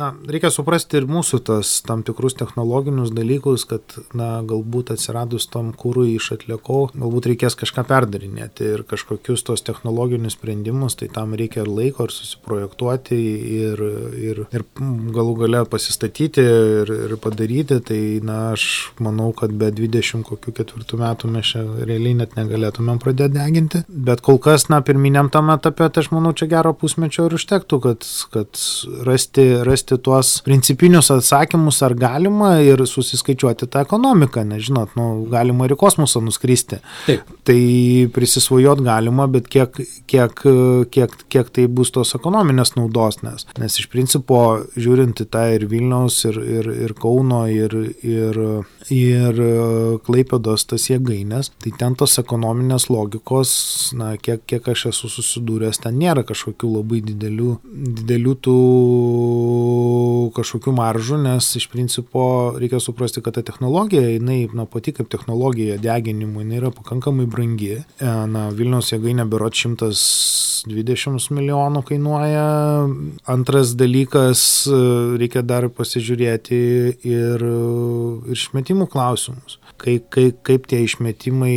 Na, 0.00 0.12
reikia 0.28 0.50
suprasti 0.52 0.98
ir 1.00 1.06
mūsų 1.10 1.40
tas 1.46 1.72
tam 1.86 2.02
tikrus 2.06 2.36
technologinius 2.38 3.12
dalykus, 3.14 3.66
kad, 3.68 3.96
na, 4.16 4.40
galbūt 4.46 4.92
atsiradus 4.94 5.48
tam 5.52 5.72
kūrui 5.76 6.14
iš 6.16 6.32
atliekų, 6.36 6.80
galbūt 6.96 7.28
reikės 7.32 7.56
kažką 7.60 7.84
perdarinėti 7.88 8.70
ir 8.76 8.84
kažkokius 8.88 9.44
tos 9.46 9.64
technologinius 9.66 10.36
sprendimus, 10.38 10.96
tai 10.98 11.10
tam 11.12 11.36
reikia 11.38 11.64
ir 11.66 11.70
laiko, 11.70 12.06
ir 12.08 12.14
susiprojektuoti, 12.14 13.18
ir, 13.58 13.84
ir, 14.16 14.42
ir 14.54 14.66
galų 15.14 15.36
gale 15.44 15.64
pasistatyti 15.70 16.44
ir, 16.44 16.94
ir 17.08 17.16
padaryti. 17.22 17.80
Tai, 17.82 18.00
na, 18.24 18.38
aš 18.56 18.66
manau, 19.02 19.30
kad 19.36 19.52
be 19.58 19.70
20 19.74 20.24
kokių 20.28 20.56
ketvirtų 20.60 21.00
metų 21.02 21.32
mes 21.32 21.52
čia 21.52 21.64
realiai 21.82 22.16
net 22.22 22.36
negalėtumėm 22.38 23.00
pradėti 23.02 23.36
deginti. 23.36 23.84
Bet 23.88 24.24
kol 24.24 24.40
kas, 24.42 24.68
na, 24.72 24.80
pirminiam 24.84 25.30
tam 25.32 25.52
etape, 25.54 25.88
tai 25.92 26.04
aš 26.04 26.12
manau, 26.14 26.34
čia 26.36 26.48
gero 26.50 26.74
pusmečio 26.76 27.28
ir 27.28 27.36
užtektų, 27.38 27.80
kad, 27.84 28.08
kad 28.32 28.64
rasti, 29.06 29.48
rasti 29.66 29.81
rasti 29.82 29.98
tuos 30.02 30.42
principinius 30.44 31.10
atsakymus, 31.10 31.82
ar 31.82 31.94
galima 31.94 32.60
ir 32.62 32.78
susiskaičiuoti 32.86 33.66
tą 33.66 33.82
ekonomiką, 33.82 34.44
nes 34.44 34.62
žinot, 34.66 34.94
nu, 34.96 35.26
galima 35.30 35.66
ir 35.66 35.74
į 35.74 35.78
kosmosą 35.80 36.22
nuskristi. 36.22 36.78
Taip. 37.06 37.22
Tai 37.44 37.58
prisisvajot 38.14 38.82
galima, 38.82 39.26
bet 39.26 39.48
kiek, 39.48 39.74
kiek, 40.06 40.42
kiek, 40.90 41.16
kiek 41.28 41.50
tai 41.50 41.66
bus 41.66 41.90
tos 41.90 42.14
ekonominės 42.14 42.76
naudos, 42.76 43.22
nes, 43.22 43.46
nes 43.58 43.78
iš 43.78 43.88
principo 43.90 44.62
žiūrint 44.76 45.24
į 45.24 45.26
tą 45.32 45.46
ir 45.56 45.66
Vilniaus, 45.66 46.22
ir, 46.28 46.38
ir, 46.38 46.70
ir 46.86 46.94
Kauno, 46.94 47.46
ir, 47.50 47.74
ir, 48.02 48.38
ir 48.90 49.42
Klaipėdos 50.06 50.66
tas 50.70 50.86
jėgainės, 50.90 51.52
tai 51.62 51.74
ten 51.78 51.96
tos 51.98 52.18
ekonominės 52.22 52.88
logikos, 52.92 53.54
na, 53.98 54.14
kiek, 54.16 54.44
kiek 54.46 54.68
aš 54.74 54.86
esu 54.92 55.10
susidūręs, 55.10 55.82
ten 55.82 55.98
nėra 55.98 56.22
kažkokių 56.26 56.72
labai 56.78 57.02
didelių, 57.10 57.56
didelių 58.02 58.36
tų 58.46 58.58
kažkokių 60.36 60.74
maržų, 60.76 61.18
nes 61.24 61.48
iš 61.58 61.68
principo 61.72 62.24
reikia 62.58 62.80
suprasti, 62.82 63.22
kad 63.24 63.36
ta 63.38 63.44
technologija, 63.46 64.14
jinai, 64.14 64.46
na, 64.56 64.66
pati 64.68 64.94
kaip 64.96 65.10
technologija 65.12 65.78
deginimui, 65.82 66.44
jinai 66.44 66.60
yra 66.60 66.72
pakankamai 66.74 67.28
brangi. 67.30 67.72
E, 67.82 68.12
na, 68.32 68.48
Vilniaus 68.56 68.92
jėgainė 68.92 69.26
berot 69.30 69.56
120 69.58 71.32
milijonų 71.38 71.84
kainuoja. 71.88 72.46
Antras 73.32 73.76
dalykas, 73.78 74.44
e, 74.66 74.82
reikia 75.22 75.44
dar 75.46 75.70
pasižiūrėti 75.72 76.62
ir, 77.08 77.48
ir 77.48 78.36
išmetimų 78.36 78.88
klausimus 78.92 79.61
kaip, 79.82 80.08
kaip, 80.12 80.38
kaip 80.46 80.68
tie 80.70 80.82
išmetimai 80.86 81.56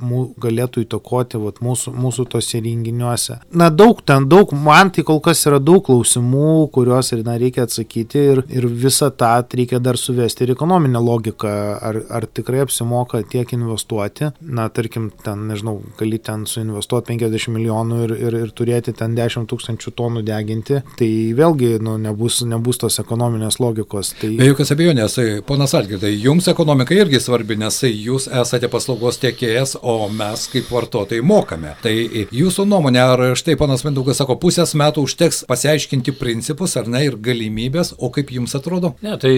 mū, 0.00 0.22
galėtų 0.42 0.84
įtakoti 0.86 1.40
vat, 1.42 1.60
mūsų, 1.64 1.94
mūsų 1.96 2.26
tose 2.32 2.60
renginiuose. 2.62 3.38
Na, 3.56 3.70
daug 3.72 4.02
ten, 4.06 4.28
daug, 4.30 4.52
man 4.56 4.92
tai 4.94 5.04
kol 5.08 5.20
kas 5.24 5.42
yra 5.48 5.60
daug 5.62 5.82
klausimų, 5.86 6.68
kuriuos 6.74 7.12
na, 7.26 7.36
reikia 7.40 7.66
atsakyti 7.66 8.22
ir, 8.34 8.42
ir 8.52 8.66
visą 8.66 9.10
tą 9.16 9.32
reikia 9.52 9.80
dar 9.82 9.98
suvesti 10.00 10.46
ir 10.46 10.54
ekonominę 10.54 11.00
logiką, 11.02 11.52
ar, 11.82 12.00
ar 12.10 12.26
tikrai 12.26 12.62
apsimoka 12.64 13.22
tiek 13.28 13.52
investuoti. 13.56 14.30
Na, 14.40 14.68
tarkim, 14.72 15.10
ten, 15.24 15.46
nežinau, 15.50 15.78
gali 15.98 16.18
ten 16.22 16.46
suinvestuoti 16.48 17.12
50 17.12 17.52
milijonų 17.56 18.00
ir, 18.06 18.14
ir, 18.16 18.38
ir 18.46 18.54
turėti 18.56 18.94
ten 18.96 19.16
10 19.18 19.48
tūkstančių 19.50 19.94
tonų 19.98 20.24
deginti, 20.26 20.80
tai 20.98 21.10
vėlgi 21.36 21.74
nu, 21.84 21.96
nebus, 22.02 22.42
nebus 22.48 22.80
tos 22.82 22.98
ekonominės 23.02 23.60
logikos. 23.62 24.14
Tai... 24.20 24.32
Be 24.40 24.50
jokios 24.50 24.72
abejonės, 24.74 25.16
tai 25.18 25.26
ponas 25.46 25.74
Algirdai, 25.78 26.12
jums 26.22 26.48
ekonomika 26.52 26.96
irgi 26.96 27.20
svarbi, 27.22 27.58
nes 27.62 27.80
jūs 27.86 28.28
esate 28.42 28.70
paslaugos 28.72 29.20
tiekėjas, 29.22 29.76
o 29.82 30.08
mes 30.12 30.46
kaip 30.52 30.70
vartotojai 30.72 31.24
mokame. 31.26 31.76
Tai 31.84 31.94
jūsų 32.34 32.66
nuomonė, 32.68 33.02
ar 33.02 33.24
štai 33.38 33.56
panas 33.60 33.86
Mindaugas 33.86 34.20
sako, 34.22 34.38
pusės 34.42 34.74
metų 34.78 35.06
užteks 35.06 35.44
pasiaiškinti 35.50 36.16
principus 36.18 36.76
ar 36.80 36.90
ne 36.90 37.06
ir 37.06 37.18
galimybės, 37.22 37.94
o 37.98 38.10
kaip 38.14 38.34
jums 38.34 38.56
atrodo? 38.58 38.94
Ne, 39.04 39.16
tai 39.22 39.34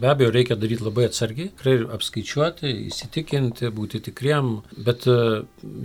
be 0.00 0.10
abejo 0.10 0.32
reikia 0.34 0.56
daryti 0.60 0.84
labai 0.84 1.06
atsargiai, 1.08 1.50
tikrai 1.54 1.76
apskaičiuoti, 1.96 2.72
įsitikinti, 2.90 3.70
būti 3.74 4.00
tikriem, 4.08 4.50
bet 4.86 5.06
e, 5.10 5.18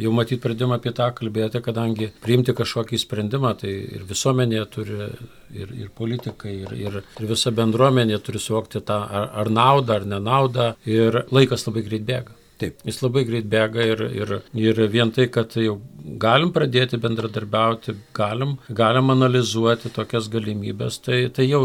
jau 0.04 0.16
matyt 0.16 0.42
pradėjome 0.44 0.80
apie 0.80 0.94
tą 0.98 1.10
kalbėti, 1.18 1.62
kadangi 1.66 2.12
priimti 2.24 2.56
kažkokį 2.58 3.02
sprendimą, 3.04 3.54
tai 3.62 3.76
ir 4.00 4.08
visuomenė 4.10 4.66
turi, 4.74 5.12
ir, 5.56 5.76
ir 5.86 5.94
politikai, 5.96 6.56
ir, 6.66 6.76
ir, 6.80 7.00
ir 7.20 7.30
visa 7.30 7.54
bendruomenė 7.56 8.20
turi 8.26 8.42
suvokti 8.42 8.84
tą 8.86 9.00
ar, 9.06 9.32
ar 9.44 9.54
naudą, 9.54 10.00
ar 10.00 10.10
nenaudą, 10.18 10.74
ir 10.90 11.24
laikas 11.32 11.68
labai 11.70 11.86
greit 11.88 12.06
bėga. 12.10 12.36
Taip. 12.60 12.82
Jis 12.84 12.98
labai 13.00 13.24
greit 13.24 13.46
bėga 13.48 13.86
ir, 13.88 14.02
ir, 14.20 14.32
ir 14.60 14.80
vien 14.92 15.14
tai, 15.16 15.30
kad 15.32 15.54
jau 15.56 15.78
galim 16.22 16.54
pradėti 16.56 17.00
bendradarbiauti, 17.02 17.96
galim, 18.16 18.58
galim 18.70 19.12
analizuoti 19.14 19.92
tokias 19.94 20.30
galimybės, 20.32 21.00
tai, 21.06 21.22
tai, 21.36 21.48
jau, 21.50 21.64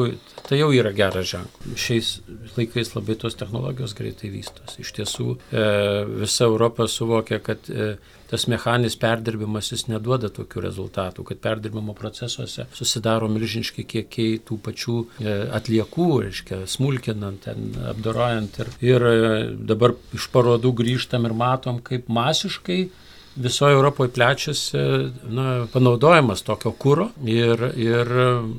tai 0.48 0.60
jau 0.60 0.70
yra 0.74 0.92
geras 0.96 1.30
ženklas. 1.32 1.78
Šiais 1.80 2.10
laikais 2.56 2.94
labai 2.96 3.18
tos 3.20 3.38
technologijos 3.40 3.96
greitai 3.98 4.32
vystosi. 4.34 4.82
Iš 4.84 4.92
tiesų 4.98 5.28
e, 5.34 5.64
visa 6.24 6.48
Europa 6.48 6.88
suvokia, 6.90 7.40
kad 7.44 7.70
e, 7.70 7.94
tas 8.30 8.46
mechaninis 8.50 8.96
perdirbimas 8.98 9.70
jis 9.72 9.86
neduoda 9.90 10.30
tokių 10.32 10.64
rezultatų, 10.64 11.26
kad 11.28 11.40
perdirbimo 11.44 11.94
procesuose 11.96 12.66
susidaro 12.74 13.28
milžiniški 13.30 13.84
kiekiai 13.90 14.40
tų 14.46 14.58
pačių 14.64 14.96
e, 15.04 15.36
atliekų, 15.58 16.08
reiškia, 16.26 16.64
smulkinant, 16.70 17.44
ten, 17.46 17.72
apdorojant. 17.92 18.58
Ir, 18.64 18.72
ir 18.90 19.08
e, 19.10 19.16
dabar 19.72 19.94
iš 20.16 20.28
parodų 20.34 20.74
grįžtam 20.82 21.28
ir 21.28 21.36
matom, 21.36 21.80
kaip 21.84 22.10
masiškai 22.12 22.80
visoje 23.36 23.74
Europoje 23.74 24.12
plečiasi 24.14 24.78
na, 25.30 25.66
panaudojimas 25.72 26.44
tokio 26.46 26.74
kūro 26.78 27.10
ir, 27.26 27.66
ir 27.76 28.12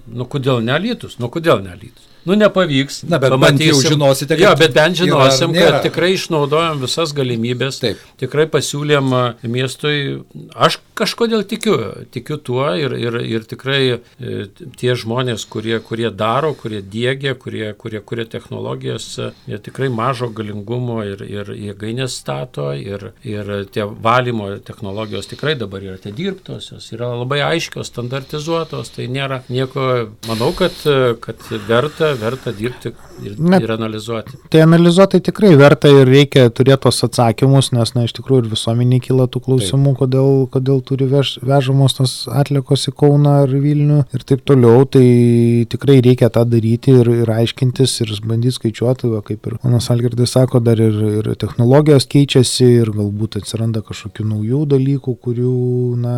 nu, 0.08 0.28
kodėl 0.28 0.64
nelytus, 0.66 1.20
nu 1.20 1.32
kodėl 1.32 1.64
nelytus. 1.64 2.10
Nu, 2.26 2.38
nepavyks. 2.40 3.04
Na, 3.10 3.20
bet 3.22 3.36
bent 3.42 3.62
jau 3.62 3.78
žinosite, 3.86 4.34
kad... 4.34 4.44
Jo, 4.44 4.54
bet 4.60 4.74
bent 4.74 4.98
žinosim, 4.98 5.54
kad 5.54 5.82
tikrai 5.86 6.16
išnaudojom 6.16 6.82
visas 6.82 7.14
galimybės. 7.16 7.80
Taip. 7.84 8.02
Tikrai 8.22 8.48
pasiūlėm 8.50 9.14
miestui. 9.52 10.24
Aš 10.56 10.80
kažkodėl 10.98 11.44
tikiu, 11.48 11.78
tikiu 12.14 12.40
tuo 12.42 12.68
ir, 12.80 12.96
ir, 12.98 13.20
ir 13.22 13.46
tikrai 13.48 13.82
e, 13.92 14.00
tie 14.80 14.96
žmonės, 14.98 15.46
kurie, 15.52 15.78
kurie 15.84 16.10
daro, 16.10 16.54
kurie 16.58 16.82
dėgia, 16.82 17.36
kurie, 17.38 17.68
kurie 17.78 18.02
kuria 18.02 18.26
technologijas, 18.30 19.08
jie 19.50 19.60
tikrai 19.62 19.90
mažo 19.94 20.30
galingumo 20.34 21.02
ir, 21.06 21.22
ir 21.28 21.52
jėgainės 21.54 22.18
stato 22.22 22.72
ir, 22.78 23.12
ir 23.28 23.52
tie 23.76 23.86
valymo 23.86 24.50
technologijos 24.66 25.30
tikrai 25.32 25.56
dabar 25.60 25.84
yra 25.84 26.00
tie 26.02 26.14
dirbtos, 26.16 26.72
jos 26.74 26.90
yra 26.96 27.12
labai 27.14 27.42
aiškios, 27.46 27.92
standartizuotos, 27.92 28.94
tai 28.96 29.10
nėra 29.12 29.44
nieko, 29.52 30.10
manau, 30.30 30.52
kad, 30.58 30.80
kad 31.22 31.46
verta 31.68 32.15
verta 32.20 32.54
dirbti 32.56 32.92
ir, 33.24 33.36
Na, 33.40 33.60
ir 33.62 33.72
analizuoti. 33.76 34.38
Tai 34.52 34.62
analizuoti 34.66 35.22
tikrai 35.26 35.54
verta 35.60 35.90
ir 35.92 36.08
reikia 36.10 36.48
turėti 36.54 36.84
tos 36.86 37.04
atsakymus, 37.08 37.72
nes, 37.76 37.94
na, 37.96 38.06
iš 38.08 38.16
tikrųjų 38.18 38.46
ir 38.46 38.50
visuomeniai 38.54 39.04
kyla 39.04 39.28
tų 39.32 39.42
klausimų, 39.46 39.94
taip. 39.94 40.00
kodėl, 40.04 40.32
kodėl 40.54 40.82
turi 40.86 41.08
vež, 41.12 41.36
vežamos 41.46 41.98
tos 41.98 42.16
atlikos 42.32 42.88
į 42.90 42.96
Kauną 42.96 43.36
ar 43.44 43.52
Vilnių 43.52 44.02
ir 44.16 44.26
taip 44.28 44.46
toliau. 44.48 44.86
Tai 44.96 45.06
tikrai 45.72 46.00
reikia 46.06 46.30
tą 46.34 46.46
daryti 46.50 46.96
ir, 47.02 47.12
ir 47.26 47.32
aiškintis 47.36 47.98
ir 48.06 48.14
bandyti 48.26 48.56
skaičiuoti, 48.60 49.10
va, 49.12 49.22
kaip 49.26 49.46
ir 49.50 49.58
manas 49.64 49.90
Algirdis 49.94 50.36
sako, 50.36 50.62
dar 50.64 50.80
ir, 50.82 50.98
ir 51.22 51.32
technologijos 51.42 52.08
keičiasi 52.12 52.70
ir 52.82 52.94
galbūt 52.96 53.40
atsiranda 53.42 53.84
kažkokių 53.86 54.28
naujų 54.32 54.64
dalykų, 54.76 55.16
kurių, 55.26 55.56
na, 56.02 56.18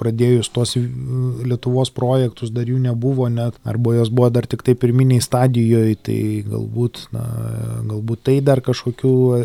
pradėjus 0.00 0.52
tos 0.54 0.76
Lietuvos 0.78 1.90
projektus 1.94 2.52
dar 2.54 2.68
jų 2.68 2.78
nebuvo 2.82 3.28
net, 3.32 3.56
arba 3.68 3.96
jos 3.96 4.12
buvo 4.12 4.30
dar 4.32 4.46
tik 4.48 4.64
tai 4.66 4.76
pirminiai 4.78 5.22
stadijai 5.24 5.37
stadijoje, 5.38 5.96
tai 6.02 6.18
galbūt, 6.46 7.08
na, 7.14 7.24
galbūt 7.88 8.24
tai 8.26 8.36
dar 8.44 8.60
kažkokių 8.64 9.12
e, 9.36 9.40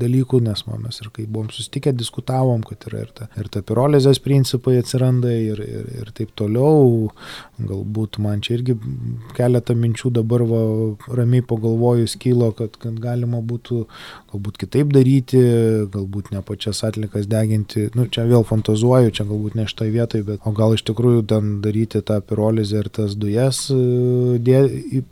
dalykų, 0.00 0.40
nes 0.44 0.62
mes 0.68 1.00
ir 1.00 1.10
kai 1.14 1.26
buvom 1.26 1.48
susitikę, 1.52 1.92
diskutavom, 1.96 2.62
kad 2.66 2.84
yra 2.90 3.04
ir 3.04 3.12
ta, 3.16 3.28
ir 3.40 3.48
ta 3.52 3.62
pirolizės 3.64 4.20
principai 4.22 4.78
atsiranda 4.80 5.32
ir, 5.32 5.60
ir, 5.64 5.88
ir 6.02 6.12
taip 6.16 6.34
toliau. 6.38 7.10
Galbūt 7.60 8.20
man 8.22 8.40
čia 8.44 8.58
irgi 8.58 8.76
keletą 9.36 9.76
minčių 9.76 10.12
dabar 10.20 10.44
va, 10.48 10.62
ramiai 11.16 11.44
pagalvojus 11.46 12.16
kilo, 12.20 12.52
kad, 12.56 12.76
kad 12.80 13.00
galima 13.00 13.40
būtų 13.44 13.84
galbūt 14.32 14.58
kitaip 14.60 14.92
daryti, 14.94 15.40
galbūt 15.92 16.30
ne 16.34 16.42
pačias 16.46 16.82
atlikas 16.86 17.26
deginti. 17.30 17.88
Nu, 17.98 18.06
čia 18.10 18.24
vėl 18.28 18.44
fantazuoju, 18.46 19.12
čia 19.16 19.26
galbūt 19.28 19.56
ne 19.58 19.66
šitoje 19.70 19.92
vietoje, 19.94 20.26
bet 20.26 20.46
o 20.46 20.52
gal 20.56 20.74
iš 20.76 20.84
tikrųjų 20.88 21.24
ten 21.30 21.52
daryti 21.64 22.02
tą 22.06 22.20
pirolizę 22.24 22.84
ir 22.84 22.90
tas 22.94 23.16
dujas, 23.18 23.62
e, 23.74 24.38
dė, 24.42 24.60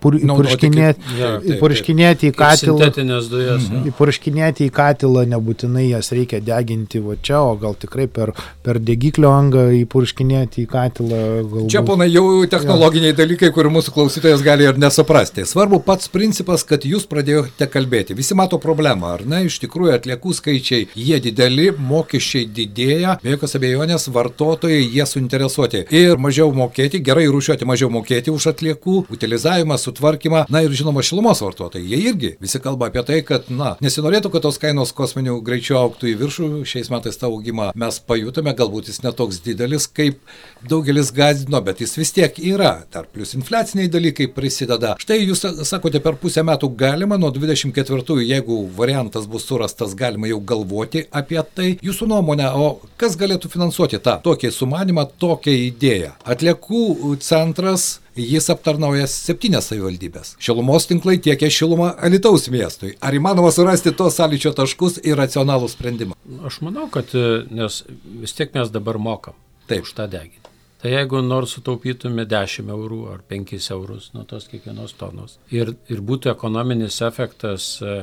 pur, 0.00 0.18
įpurškinėti, 0.18 1.16
Jo, 1.18 1.32
įpurškinėti 1.54 2.30
į 2.30 2.36
katilą. 2.38 2.90
Dujas. 3.28 3.68
Mhm. 3.68 3.76
jo. 3.78 3.92
Įpurškinėti 3.92 4.68
į 4.68 4.72
katilą 4.74 5.24
nebūtinai 5.32 5.88
jas 5.88 6.12
reikia 6.14 6.40
deginti 6.44 7.02
va 7.02 7.16
čia, 7.20 7.40
o 7.42 7.56
gal 7.60 7.76
tikrai 7.78 8.06
per, 8.06 8.32
per 8.62 8.78
degiklio 8.82 9.32
angą 9.34 9.68
įpurškinėti 9.82 10.64
į 10.64 10.70
katilą. 10.70 11.22
Galbūt. 11.48 11.70
Čia, 11.72 11.82
ponai, 11.86 12.08
jau 12.12 12.24
technologiniai 12.50 13.16
dalykai, 13.16 13.50
kurių 13.54 13.74
mūsų 13.78 13.94
klausytojas 13.96 14.44
gali 14.46 14.68
ir 14.68 14.78
nesuprasti. 14.80 15.46
Svarbu 15.48 15.80
pats 15.86 16.10
principas, 16.12 16.64
kad 16.68 16.86
jūs 16.88 17.06
pradėjote 17.10 17.68
kalbėti. 17.72 18.16
Visi 18.18 18.36
mato 18.38 18.60
problemą, 18.62 19.07
ar 19.14 19.24
ne? 19.28 19.44
Iš 19.48 19.58
tikrųjų, 19.64 19.94
atliekų 19.96 20.34
skaičiai, 20.36 20.88
jie 20.98 21.18
dideli, 21.24 21.68
mokesčiai 21.72 22.46
didėja, 22.58 23.16
be 23.22 23.34
jokios 23.34 23.56
abejonės 23.58 24.08
vartotojai 24.14 24.82
jie 24.84 25.06
suinteresuoti. 25.08 25.84
Ir 25.94 26.20
mažiau 26.22 26.52
mokėti, 26.56 27.00
gerai 27.04 27.26
rūšiuoti, 27.32 27.68
mažiau 27.68 27.90
mokėti 27.92 28.32
už 28.34 28.50
atliekų, 28.52 28.98
utilizavimą, 29.14 29.78
sutvarkymą. 29.80 30.44
Na 30.52 30.62
ir 30.64 30.74
žinoma, 30.76 31.04
šilumos 31.06 31.42
vartotojai. 31.44 31.86
Jie 31.88 32.00
irgi 32.10 32.34
visi 32.42 32.60
kalba 32.62 32.90
apie 32.90 33.04
tai, 33.08 33.20
kad, 33.26 33.48
na, 33.52 33.74
nesinorėtų, 33.84 34.32
kad 34.34 34.46
tos 34.46 34.60
kainos 34.62 34.94
kosminių 34.96 35.38
greičių 35.44 35.78
auktų 35.80 36.12
į 36.12 36.16
viršų. 36.22 36.50
Šiais 36.68 36.90
metais 36.92 37.20
tą 37.20 37.30
augimą 37.30 37.70
mes 37.78 38.00
pajutome, 38.04 38.54
galbūt 38.58 38.90
jis 38.92 39.02
netoks 39.04 39.40
didelis, 39.44 39.88
kaip 39.88 40.20
daugelis 40.68 41.12
gazdino, 41.14 41.60
bet 41.64 41.82
jis 41.84 41.96
vis 41.98 42.14
tiek 42.16 42.38
yra. 42.42 42.74
Dar 42.92 43.08
plus 43.12 43.34
infliaciniai 43.38 43.90
dalykai 43.92 44.28
prisideda. 44.34 44.94
Štai 45.00 45.20
jūs 45.22 45.44
sakote, 45.68 46.02
per 46.04 46.18
pusę 46.20 46.44
metų 46.46 46.70
galima, 46.78 47.18
nuo 47.20 47.30
24, 47.34 48.18
jeigu 48.24 48.58
variantas 48.98 49.26
bus 49.26 49.44
surastas, 49.46 49.94
galima 49.94 50.26
jau 50.26 50.40
galvoti 50.40 51.04
apie 51.10 51.38
tai. 51.54 51.68
Jūsų 51.82 52.08
nuomonė, 52.10 52.48
o 52.54 52.80
kas 52.98 53.16
galėtų 53.16 53.50
finansuoti 53.52 54.00
tą 54.02 54.18
tokį 54.24 54.50
sumanimą, 54.50 55.06
tokią 55.18 55.54
idėją? 55.68 56.12
Atliekų 56.24 57.16
centras 57.22 58.00
Jis 58.18 58.48
aptarnauja 58.50 59.04
septynias 59.06 59.68
savivaldybės. 59.70 60.32
Šilumos 60.42 60.88
tinklai 60.90 61.20
tiekia 61.22 61.46
šilumą 61.54 61.92
Alitaus 62.02 62.48
miestui. 62.50 62.96
Ar 62.98 63.14
įmanoma 63.14 63.52
surasti 63.54 63.92
tos 63.94 64.18
sąlyčio 64.18 64.50
taškus 64.58 64.98
ir 65.06 65.14
racionalų 65.20 65.68
sprendimą? 65.70 66.18
Aš 66.48 66.58
manau, 66.66 66.88
kad 66.90 67.14
e, 67.14 67.44
nes 67.46 67.84
vis 68.18 68.34
tiek 68.34 68.50
mes 68.58 68.74
dabar 68.74 68.98
mokam 68.98 69.38
Taip. 69.70 69.86
už 69.86 69.94
tą 69.94 70.08
deginį. 70.10 70.42
Tai 70.82 70.90
jeigu 70.90 71.22
nors 71.22 71.54
sutaupytume 71.54 72.26
10 72.26 72.74
eurų 72.74 72.98
ar 73.12 73.22
5 73.30 73.70
eurus 73.76 74.10
nuo 74.16 74.26
tos 74.26 74.50
kiekvienos 74.50 74.98
tonos 74.98 75.38
ir, 75.54 75.76
ir 75.86 76.02
būtų 76.02 76.32
ekonominis 76.34 76.98
efektas, 77.06 77.76
e, 77.78 78.00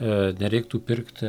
nereiktų 0.00 0.80
pirkti 0.88 1.28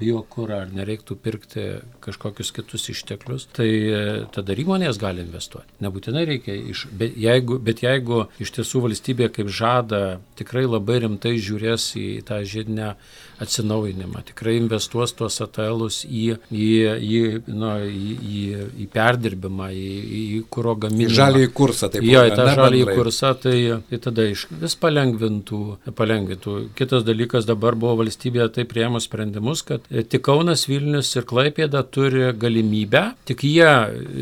biokūrą 0.00 0.60
ar 0.64 0.70
nereiktų 0.74 1.16
pirkti 1.22 1.64
kažkokius 2.04 2.52
kitus 2.56 2.88
išteklius, 2.92 3.48
tai 3.56 3.68
e, 3.68 4.00
tada 4.34 4.54
įmonės 4.56 4.98
gali 5.02 5.24
investuoti. 5.24 5.68
Nebūtinai 5.84 6.24
reikia, 6.28 6.54
iš, 6.72 6.86
bet, 6.96 7.16
jeigu, 7.20 7.58
bet 7.62 7.82
jeigu 7.84 8.24
iš 8.42 8.52
tiesų 8.56 8.84
valstybė 8.86 9.28
kaip 9.34 9.50
žada 9.52 10.20
tikrai 10.38 10.64
labai 10.68 11.00
rimtai 11.04 11.34
žiūrės 11.42 11.90
į 12.00 12.06
tą 12.28 12.40
žydinę 12.46 12.94
atsinaujinimą, 13.42 14.22
tikrai 14.30 14.54
investuos 14.60 15.12
tuos 15.16 15.36
ATLus 15.44 16.04
į, 16.08 16.36
į, 16.48 16.68
į, 17.04 17.18
nu, 17.52 17.72
į, 17.84 18.14
į, 18.16 18.44
į 18.84 18.88
perdirbimą, 18.94 19.68
į, 19.76 19.90
į 20.20 20.40
kūro 20.54 20.76
Į 20.76 20.82
gaminimą. 20.86 21.14
žalį 21.18 21.42
kursą, 21.56 21.90
taip 21.92 22.06
Jo, 22.06 22.22
į 22.30 22.32
tą 22.38 22.46
žalį 22.56 22.80
bendrai. 22.84 22.96
kursą, 22.96 23.34
tai, 23.42 23.56
tai 23.90 24.00
tada 24.06 24.24
iš, 24.32 24.46
vis 24.62 24.78
palengvintų, 24.80 25.60
palengvintų. 25.98 26.56
Kitas 26.78 27.04
dalykas 27.06 27.44
dabar 27.48 27.65
buvo 27.74 27.96
valstybėje 28.02 28.48
taip 28.60 28.70
prieimus 28.70 29.08
sprendimus, 29.08 29.62
kad 29.66 29.84
e, 29.90 30.04
tik 30.06 30.22
Kaunas, 30.26 30.66
Vilnius 30.68 31.10
ir 31.16 31.26
Klaipėda 31.28 31.82
turi 31.90 32.30
galimybę, 32.38 33.02
tik 33.28 33.42
jie, 33.46 33.68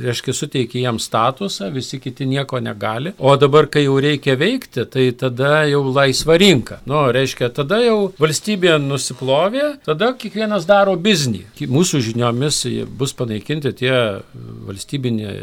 reiškia, 0.05 0.35
suteikia 0.37 0.85
jiems 0.87 1.09
statusą, 1.11 1.71
visi 1.75 2.01
kiti 2.01 2.27
nieko 2.29 2.61
negali. 2.65 3.13
O 3.19 3.35
dabar, 3.41 3.69
kai 3.73 3.85
jau 3.87 3.99
reikia 4.03 4.37
veikti, 4.41 4.87
tai 4.91 5.09
tada 5.19 5.65
jau 5.69 5.83
laisva 5.91 6.39
rinka. 6.41 6.81
Nu, 6.89 7.03
reiškia, 7.15 7.51
tada 7.55 7.81
jau 7.85 7.99
valstybė 8.21 8.79
nusiplovė, 8.83 9.75
tada 9.87 10.13
kiekvienas 10.19 10.67
daro 10.69 10.97
biznį. 11.01 11.45
Mūsų 11.75 12.01
žiniomis 12.11 12.63
bus 12.99 13.15
panaikinti 13.17 13.75
tie 13.83 13.95
valstybinė 14.69 15.35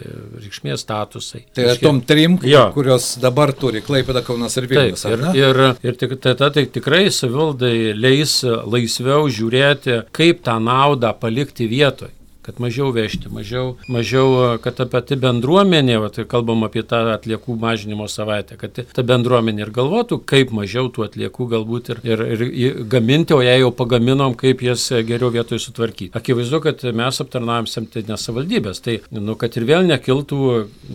reikšmės 0.41 0.84
statusai. 0.86 1.43
Tai 1.55 1.67
Reiškia, 1.70 1.86
tom 1.86 2.01
trim, 2.05 2.38
Jo. 2.48 2.67
kurios 2.75 3.15
dabar 3.22 3.53
turi 3.58 3.81
Klaipėda, 3.86 4.24
Kaunas 4.25 4.58
ir 4.60 4.67
Vilnius. 4.72 5.05
Taip, 5.05 5.20
ir, 5.36 5.60
ir, 5.62 5.62
ir 5.86 5.98
tik, 6.00 6.15
tada 6.24 6.51
tai 6.53 6.65
tikrai 6.72 7.03
savivaldai 7.13 7.90
leis 7.95 8.39
laisviau 8.45 9.29
žiūrėti, 9.29 10.01
kaip 10.15 10.41
tą 10.45 10.57
naudą 10.63 11.13
palikti 11.19 11.69
vietoj 11.71 12.12
kad 12.45 12.60
mažiau 12.63 12.91
vežti, 12.95 13.29
mažiau, 13.31 13.75
mažiau 13.91 14.57
kad 14.63 14.77
ta 14.79 14.88
pati 14.89 15.17
bendruomenė, 15.19 15.98
va, 16.01 16.10
tai 16.13 16.25
kalbam 16.29 16.65
apie 16.67 16.83
tą 16.88 17.03
atliekų 17.13 17.55
mažinimo 17.62 18.07
savaitę, 18.10 18.57
kad 18.62 18.81
ta 18.93 19.05
bendruomenė 19.05 19.65
ir 19.65 19.74
galvotų, 19.75 20.21
kaip 20.29 20.53
mažiau 20.55 20.89
tų 20.93 21.05
atliekų 21.07 21.48
galbūt 21.53 21.91
ir, 21.93 22.01
ir, 22.07 22.24
ir, 22.25 22.79
gaminti, 22.91 23.36
o 23.38 23.41
jei 23.45 23.60
jau 23.62 23.71
pagaminom, 23.75 24.36
kaip 24.39 24.63
jas 24.65 24.88
geriau 25.07 25.31
vietoj 25.33 25.62
sutvarkyti. 25.62 26.12
Akivaizdu, 26.17 26.62
kad 26.65 26.86
mes 26.98 27.21
aptarnaujam 27.24 27.69
septynės 27.69 28.25
savivaldybės, 28.27 28.81
tai, 28.86 28.98
nu, 29.13 29.36
kad 29.39 29.55
ir 29.57 29.67
vėl 29.69 29.86
nekiltų, 29.89 30.41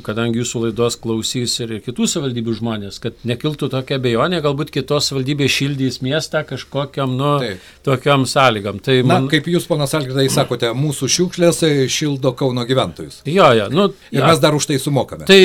kadangi 0.07 0.43
jūsų 0.43 0.67
laidos 0.67 0.99
klausys 1.03 1.55
ir 1.63 1.77
kitų 1.85 2.09
savivaldybių 2.11 2.57
žmonės, 2.61 3.01
kad 3.03 3.23
nekiltų 3.29 3.71
tokia 3.73 4.01
bejonė, 4.03 4.43
galbūt 4.45 4.73
kitos 4.75 5.11
savivaldybės 5.11 5.55
šildys 5.57 6.01
miestą 6.05 6.43
kažkokiam, 6.49 7.15
nu, 7.19 7.37
Taip. 7.43 7.71
tokiam 7.87 8.27
sąlygam. 8.29 8.81
Tai 8.83 8.99
Na, 9.03 9.15
man, 9.15 9.31
kaip 9.33 9.49
jūs, 9.51 9.69
panas 9.71 9.95
Algirdai, 9.97 10.27
sakote, 10.33 10.71
mūsų 10.77 11.09
šiukšlės 11.53 11.93
šildo 11.93 12.33
Kauno 12.37 12.65
gyventojus. 12.67 13.23
jo, 13.25 13.53
jo, 13.55 13.69
nu, 13.71 13.93
Ir 14.11 14.21
jo. 14.21 14.27
mes 14.27 14.39
dar 14.41 14.55
už 14.55 14.67
tai 14.67 14.79
sumokame. 14.79 15.25
Tai 15.27 15.41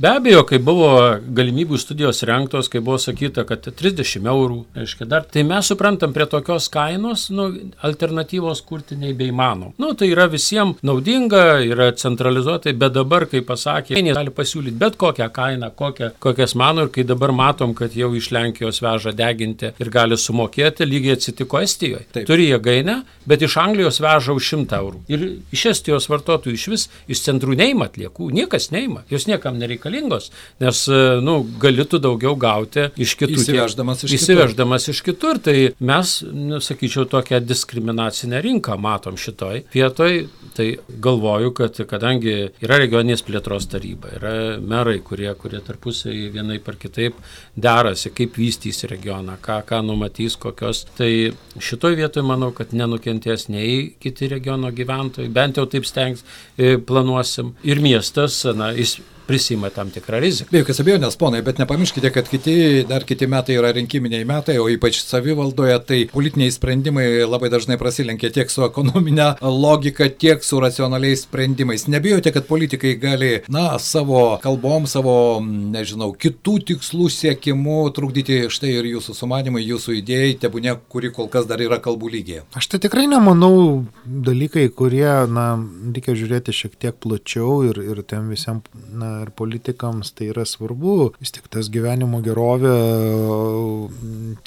be 0.00 0.10
abejo, 0.16 0.42
kai 0.48 0.58
buvo 0.62 0.88
galimybių 1.36 1.78
studijos 1.80 2.22
renktos, 2.28 2.68
kai 2.72 2.80
buvo 2.84 2.98
sakyta, 3.00 3.44
kad 3.48 3.64
30 3.66 4.26
eurų, 4.26 4.58
reiškia, 4.76 5.08
dar, 5.08 5.26
tai 5.32 5.44
mes 5.46 5.70
suprantam, 5.70 6.12
prie 6.16 6.26
tokios 6.30 6.68
kainos 6.72 7.28
nu, 7.34 7.48
alternatyvos 7.86 8.62
kurti 8.66 8.98
nebeįmanom. 9.00 9.74
Nu, 9.80 9.92
tai 9.98 10.10
yra 10.12 10.28
visiems 10.32 10.82
naudinga, 10.86 11.44
yra 11.66 11.90
centralizuotai, 11.96 12.74
bet 12.78 12.96
dabar, 12.96 13.26
kaip 13.30 13.48
pasakė, 13.48 13.96
jie 13.96 14.16
gali 14.16 14.34
pasiūlyti 14.34 14.76
bet 14.80 14.98
kokią 15.00 15.28
kainą, 15.34 15.70
kokią, 15.76 16.12
kokias 16.22 16.56
mano 16.58 16.86
ir 16.86 16.92
kai 16.94 17.06
dabar 17.08 17.32
matom, 17.36 17.74
kad 17.76 17.96
jau 17.96 18.12
iš 18.16 18.30
Lenkijos 18.36 18.82
veža 18.84 19.14
deginti 19.16 19.72
ir 19.80 19.92
gali 19.92 20.18
sumokėti, 20.20 20.86
lygiai 20.88 21.16
atsitiko 21.16 21.60
Estijoje. 21.62 22.04
Taip. 22.12 22.26
Turi 22.28 22.50
jėgainę, 22.50 23.00
bet 23.28 23.44
iš 23.46 23.58
Anglijos 23.62 24.00
veža 24.02 24.36
už 24.36 24.52
100 24.54 24.80
eurų. 24.80 25.02
Ir 25.12 25.26
iš 25.54 25.66
Estijos 25.72 26.08
vartotojų 26.12 26.56
iš 26.58 26.66
vis 26.72 26.86
iš 27.12 27.22
centrų 27.26 27.56
neima 27.58 27.88
atliekų, 27.90 28.30
niekas 28.34 28.70
neima, 28.74 29.04
jos 29.12 29.28
niekam 29.30 29.58
nereikalingos, 29.86 30.30
nes, 30.60 30.82
e, 30.88 31.20
nu, 31.22 31.38
galėtų 31.60 32.00
daugiau 32.02 32.36
gauti 32.36 32.88
iš 32.96 33.16
kitų. 33.18 33.40
Įsiveždamas 33.40 34.04
iš 34.04 34.10
kitur. 34.10 34.18
Įsiveždamas 34.18 34.88
iš 34.92 35.02
kitur, 35.06 35.38
tai 35.42 35.56
mes, 35.80 36.22
nu, 36.32 36.60
sakyčiau, 36.60 37.06
tokią 37.10 37.40
diskriminacinę 37.44 38.40
rinką 38.44 38.76
matom 38.78 39.16
šitoj 39.16 39.64
vietoj, 39.72 40.26
tai 40.56 40.68
galvoju, 40.88 41.52
kad 41.56 41.80
kadangi 41.88 42.34
yra 42.64 42.78
regioninės 42.80 43.24
plėtros 43.26 43.68
taryba, 43.72 44.12
yra 44.16 44.34
merai, 44.60 44.98
kurie, 45.04 45.28
kurie 45.38 45.60
tarpusai 45.64 46.30
vienai 46.34 46.58
par 46.64 46.78
kitaip 46.80 47.18
derasi, 47.56 48.12
kaip 48.16 48.38
vystysi 48.40 48.88
regioną, 48.90 49.38
ką, 49.42 49.60
ką 49.68 49.82
numatys, 49.86 50.38
kokios, 50.40 50.84
tai 50.98 51.32
šitoj 51.60 51.98
vietoj 52.00 52.24
manau, 52.26 52.52
kad 52.56 52.72
nenukentės 52.76 53.48
nei 53.52 53.92
kiti 54.00 54.30
regiono 54.32 54.72
gyventojai, 54.74 55.28
bent 55.32 55.60
jau 55.60 55.66
taip 55.70 55.86
stengs, 55.88 56.24
e, 56.56 56.76
planuosim. 56.76 57.54
Ir 57.66 57.82
miestas, 57.84 58.42
na, 58.56 58.72
jis 58.76 58.98
prisima 59.26 59.70
tam 59.70 59.90
tikrą 59.90 60.20
riziką. 60.22 60.50
Be 60.52 60.62
jokios 60.62 60.80
abejonės, 60.82 61.18
ponai, 61.20 61.42
bet 61.46 61.60
nepamirškite, 61.60 62.10
kad 62.14 62.28
kiti, 62.30 62.56
dar 62.88 63.04
kiti 63.06 63.28
metai 63.30 63.58
yra 63.58 63.72
rinkiminiai 63.76 64.26
metai, 64.28 64.58
o 64.62 64.68
ypač 64.70 65.00
savivaldoje, 65.02 65.76
tai 65.88 66.00
politiniai 66.12 66.54
sprendimai 66.54 67.06
labai 67.26 67.50
dažnai 67.52 67.78
prasilenkia 67.80 68.30
tiek 68.34 68.52
su 68.52 68.64
ekonominė 68.66 69.28
logika, 69.42 70.08
tiek 70.08 70.44
su 70.46 70.60
racionaliais 70.62 71.26
sprendimais. 71.26 71.86
Nebijote, 71.90 72.32
kad 72.34 72.46
politikai 72.48 72.94
gali, 73.02 73.32
na, 73.52 73.68
savo 73.82 74.38
kalbom, 74.42 74.86
savo, 74.90 75.16
nežinau, 75.42 76.12
kitų 76.14 76.58
tikslų 76.70 77.10
siekimu 77.12 77.78
trukdyti 77.96 78.44
štai 78.52 78.76
ir 78.78 78.90
jūsų 78.94 79.16
sumanimai, 79.16 79.64
jūsų 79.66 79.98
idėjai, 80.00 80.38
tebūne, 80.46 80.76
kuri 80.92 81.12
kol 81.14 81.30
kas 81.32 81.48
dar 81.50 81.62
yra 81.64 81.80
kalbų 81.82 82.12
lygiai. 82.16 82.44
Aš 82.58 82.70
tai 82.72 82.82
tikrai 82.82 83.06
nemanau 83.10 83.84
dalykai, 84.04 84.68
kurie, 84.74 85.08
na, 85.30 85.48
reikia 85.94 86.16
žiūrėti 86.18 86.54
šiek 86.54 86.76
tiek 86.80 86.96
plačiau 87.02 87.62
ir, 87.68 87.80
ir 87.82 88.02
tiem 88.06 88.30
visiems, 88.32 88.66
na, 88.92 89.15
ir 89.24 89.32
politikams 89.36 90.12
tai 90.16 90.30
yra 90.32 90.44
svarbu. 90.48 91.12
Vis 91.22 91.32
tik 91.34 91.48
tas 91.52 91.70
gyvenimo 91.72 92.20
gerovė, 92.24 92.74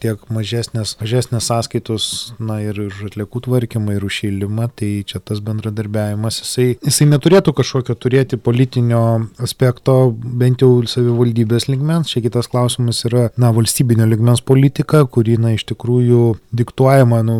tiek 0.01 0.21
mažesnės, 0.34 0.95
mažesnės 1.01 1.49
sąskaitos, 1.49 2.10
na, 2.39 2.60
ir 2.63 2.79
už 2.86 3.05
atliekų 3.10 3.43
tvarkymą, 3.47 3.97
ir 3.97 4.05
už 4.05 4.21
šildymą, 4.23 4.69
tai 4.79 4.91
čia 5.08 5.21
tas 5.23 5.41
bendradarbiavimas, 5.45 6.41
jisai, 6.43 6.67
jisai 6.86 7.10
neturėtų 7.12 7.53
kažkokio 7.58 7.95
turėti 7.99 8.39
politinio 8.41 9.03
aspekto, 9.41 9.97
bent 10.13 10.63
jau 10.63 10.71
savivaldybės 10.89 11.69
ligmens. 11.71 12.12
Čia 12.13 12.23
kitas 12.25 12.49
klausimas 12.51 13.01
yra, 13.10 13.27
na, 13.39 13.53
valstybinio 13.55 14.08
ligmens 14.10 14.43
politika, 14.45 15.03
kuri, 15.05 15.38
na, 15.41 15.53
iš 15.58 15.65
tikrųjų 15.71 16.23
diktuojama, 16.62 17.21
nu, 17.27 17.38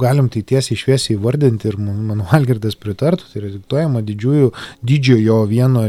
galim 0.00 0.30
tai 0.32 0.42
tiesiai 0.46 0.78
šviesiai 0.78 1.16
įvardinti 1.18 1.70
ir 1.70 1.78
mano 1.80 2.26
Algirdas 2.36 2.76
pritartų, 2.80 3.30
tai 3.30 3.42
yra 3.42 3.52
diktuojama 3.54 4.02
didžiųjų, 4.06 4.52
didžiojo 4.86 5.40
vieno 5.50 5.84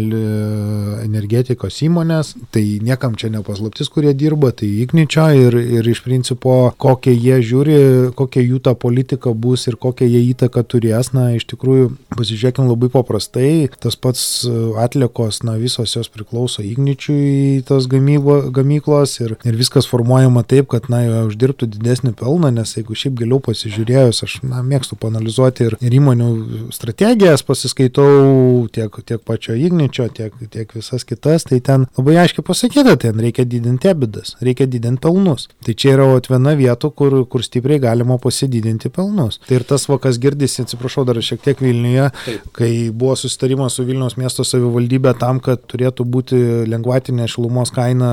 energetikos 1.03 1.81
įmonės, 1.86 2.34
tai 2.53 2.63
niekam 2.84 3.15
čia 3.19 3.31
nepaslaptis, 3.34 3.89
kurie 3.91 4.13
dirba, 4.17 4.51
tai 4.55 4.69
Igničio 4.84 5.27
ir, 5.38 5.57
ir 5.79 5.88
iš 5.88 6.03
principo 6.05 6.55
kokie 6.81 7.13
jie 7.13 7.39
žiūri, 7.45 7.77
kokia 8.17 8.43
jų 8.43 8.62
ta 8.65 8.75
politika 8.77 9.34
bus 9.34 9.67
ir 9.69 9.77
kokią 9.81 10.07
jie 10.10 10.23
įtaką 10.31 10.63
turės, 10.67 11.12
na 11.15 11.31
iš 11.38 11.47
tikrųjų 11.51 11.91
pasižiūrėkim 12.15 12.69
labai 12.69 12.91
paprastai, 12.93 13.69
tas 13.81 13.97
pats 13.99 14.45
atliekos, 14.81 15.41
na 15.47 15.57
visos 15.62 15.95
jos 15.95 16.12
priklauso 16.12 16.63
Igničiui 16.65 17.62
tos 17.67 17.88
gamybo, 17.91 18.41
gamyklos 18.53 19.17
ir, 19.23 19.36
ir 19.47 19.57
viskas 19.60 19.88
formuojama 19.89 20.43
taip, 20.47 20.69
kad 20.73 20.89
na 20.91 21.03
jie 21.05 21.23
uždirbtų 21.29 21.69
didesnį 21.75 22.13
pelną, 22.19 22.51
nes 22.55 22.75
jeigu 22.77 22.97
šiaip 22.97 23.17
giliau 23.21 23.41
pasižiūrėjus, 23.43 24.23
aš 24.27 24.38
na, 24.45 24.62
mėgstu 24.65 24.97
panalizuoti 24.99 25.69
ir, 25.69 25.77
ir 25.81 25.97
įmonių 25.97 26.29
strategijas, 26.75 27.43
pasiskaitau 27.47 28.67
tiek, 28.73 29.01
tiek 29.07 29.21
pačio 29.25 29.55
Igničio, 29.57 30.07
tiek, 30.13 30.36
tiek 30.53 30.61
visas 30.76 31.06
kitas, 31.08 31.45
tai 31.50 31.60
ten 31.63 31.88
labai 31.97 32.17
aiškiai 32.24 32.45
pasakyta, 32.45 32.95
ten 33.02 33.19
reikia 33.21 33.45
didinti 33.45 33.89
ebidas, 33.91 34.36
reikia 34.41 34.67
didinti 34.69 35.02
pelnus. 35.04 35.47
Tai 35.65 35.76
čia 35.78 35.95
yra 35.95 36.08
viena 36.30 36.54
vieta, 36.58 36.89
kur, 36.89 37.21
kur 37.30 37.43
stipriai 37.45 37.82
galima 37.82 38.17
pasididinti 38.21 38.91
pelnus. 38.93 39.39
Tai 39.47 39.60
ir 39.60 39.65
tas 39.67 39.88
vakas 39.89 40.19
girdisi, 40.21 40.65
atsiprašau, 40.65 41.06
dar 41.08 41.19
šiek 41.21 41.41
tiek 41.43 41.62
Vilniuje, 41.62 42.10
Taip. 42.26 42.47
kai 42.58 42.71
buvo 42.89 43.15
susitarimas 43.19 43.76
su 43.78 43.86
Vilniaus 43.88 44.17
miesto 44.19 44.45
savivaldybė 44.47 45.13
tam, 45.21 45.41
kad 45.43 45.63
turėtų 45.71 46.06
būti 46.08 46.41
lengvatinė 46.69 47.28
šilumos 47.32 47.74
kaina, 47.76 48.12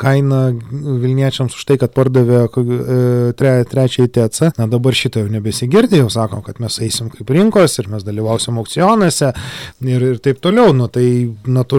kaina 0.00 0.40
Vilniečiams 0.70 1.56
už 1.56 1.66
tai, 1.68 1.78
kad 1.80 1.94
pardavė 1.96 2.42
e, 2.46 2.98
tre, 3.38 3.54
trečiąjį 3.70 4.12
TC. 4.16 4.52
Na 4.58 4.68
dabar 4.70 4.96
šitą 4.96 5.24
jau 5.24 5.32
nebesigirdė, 5.32 6.00
jau 6.02 6.10
sakom, 6.12 6.42
kad 6.46 6.60
mes 6.62 6.80
eisim 6.84 7.10
kaip 7.12 7.30
rinkos 7.34 7.78
ir 7.80 7.90
mes 7.92 8.04
dalyvausim 8.06 8.58
aukcionuose 8.60 9.32
ir, 9.32 10.06
ir 10.12 10.20
taip 10.22 10.42
toliau. 10.44 10.74
Nu, 10.76 10.88
tai 10.92 11.06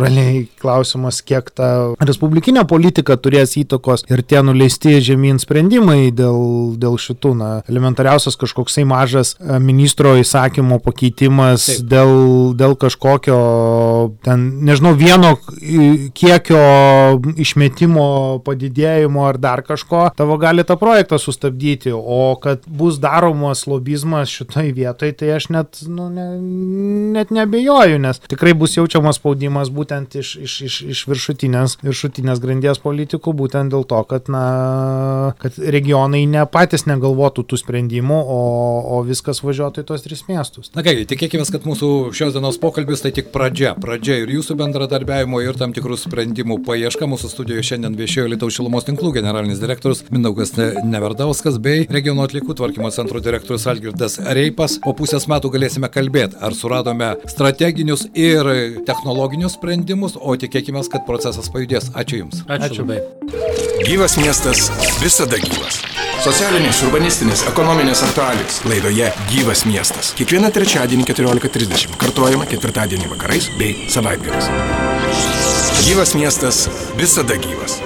natūraliai 0.01 0.47
klausimas, 0.61 1.21
kiek 1.25 1.49
ta 1.55 1.93
respublikinė 2.01 2.63
politika 2.69 3.17
turės 3.17 3.55
įtakos 3.59 4.05
ir 4.09 4.23
tie 4.23 4.41
nuleisti 4.45 4.99
žemyn 5.03 5.39
sprendimai 5.41 6.11
dėl, 6.15 6.75
dėl 6.81 6.97
šitų, 7.01 7.33
na, 7.37 7.49
elementariausias 7.69 8.37
kažkoksai 8.39 8.85
mažas 8.87 9.35
e, 9.37 9.59
ministro 9.59 10.15
įsakymo 10.19 10.79
pakeitimas 10.83 11.67
Taip. 11.67 11.87
dėl, 11.91 12.13
dėl 12.57 12.75
kažkokio, 12.79 13.39
ten, 14.25 14.47
nežinau, 14.67 14.93
vieno 14.97 15.35
kiekio 16.17 16.61
išmetimo 17.41 18.41
padidėjimo 18.45 19.25
ar 19.27 19.39
dar 19.41 19.63
kažko, 19.65 20.07
tavo 20.17 20.37
gali 20.41 20.65
tą 20.67 20.77
projektą 20.81 21.19
sustabdyti, 21.21 21.93
o 21.93 22.35
kad 22.41 22.65
bus 22.67 22.99
daromas 23.01 23.65
lobizmas 23.69 24.31
šitoj 24.31 24.73
vietoj, 24.77 25.15
tai 25.19 25.33
aš 25.37 25.49
net, 25.53 25.83
nu, 25.87 26.09
ne, 26.13 26.27
net 27.17 27.33
nebejoju, 27.33 27.99
nes 28.01 28.21
tikrai 28.31 28.55
bus 28.57 28.77
jaučiamas 28.77 29.19
spaudimas 29.21 29.71
būtent 29.73 29.90
iš, 29.91 30.35
iš, 30.39 30.55
iš, 30.67 30.75
iš 30.93 31.03
viršutinės, 31.09 31.77
viršutinės 31.83 32.41
grandies 32.43 32.81
politikų, 32.83 33.33
būtent 33.37 33.73
dėl 33.73 33.85
to, 33.89 34.01
kad, 34.09 34.29
na, 34.31 35.33
kad 35.41 35.57
regionai 35.57 36.23
ne 36.29 36.45
patys 36.49 36.87
negalvotų 36.89 37.45
tų 37.51 37.59
sprendimų, 37.61 38.19
o, 38.21 38.39
o 38.97 39.01
viskas 39.07 39.43
važiuotų 39.43 39.83
į 39.83 39.87
tos 39.91 40.05
tris 40.05 40.23
miestus. 40.29 40.71
Na 40.77 40.85
kągi, 40.85 41.07
tikėkime, 41.11 41.45
kad 41.51 41.67
mūsų 41.67 41.91
šios 42.15 42.35
dienos 42.35 42.59
pokalbis 42.61 43.03
tai 43.03 43.13
tik 43.15 43.31
pradžia. 43.33 43.73
Pradžia 43.81 44.21
ir 44.23 44.31
jūsų 44.37 44.57
bendradarbiavimo 44.61 45.41
ir 45.43 45.59
tam 45.59 45.75
tikrų 45.75 45.99
sprendimų 45.99 46.61
paieška. 46.67 47.09
Mūsų 47.11 47.31
studijoje 47.33 47.67
šiandien 47.71 47.97
viešėjo 47.99 48.29
Lietuvos 48.31 48.57
šilumos 48.57 48.87
tinklų 48.87 49.13
generalinis 49.19 49.61
direktorius 49.61 50.05
Mindaugas 50.13 50.53
Neverdauskas 50.57 51.59
bei 51.61 51.87
regiono 51.91 52.25
atlikų 52.27 52.55
tvarkymo 52.59 52.91
centro 52.95 53.21
direktorius 53.23 53.67
Algirdas 53.71 54.19
Reipas. 54.21 54.77
Po 54.83 54.93
pusės 54.97 55.27
metų 55.31 55.51
galėsime 55.55 55.89
kalbėti, 55.91 56.39
ar 56.41 56.55
suradome 56.57 57.13
strateginius 57.31 58.07
ir 58.17 58.47
technologinius 58.87 59.57
sprendimus, 59.57 59.80
o 60.17 60.35
tikėkime, 60.37 60.83
kad 60.91 61.05
procesas 61.07 61.49
pajudės. 61.53 61.91
Ačiū 61.97 62.23
Jums. 62.23 62.43
Ačiū 62.47 62.85
labai. 62.85 63.01
Gyvas 63.87 64.17
miestas 64.21 64.69
visada 65.01 65.39
gyvas. 65.41 65.81
Socialinės, 66.21 66.83
urbanistinės, 66.85 67.45
ekonominės 67.49 68.03
aktualijos 68.05 68.59
laidoje 68.69 69.07
Gyvas 69.31 69.63
miestas. 69.65 70.11
Kiekvieną 70.19 70.51
trečiadienį 70.53 71.07
14.30 71.09 71.97
kartuojama 72.01 72.45
ketvirtadienį 72.51 73.09
vakarais 73.15 73.49
bei 73.57 73.87
savaitgaliais. 73.89 74.51
Gyvas 75.87 76.13
miestas 76.13 76.67
visada 76.99 77.39
gyvas. 77.41 77.81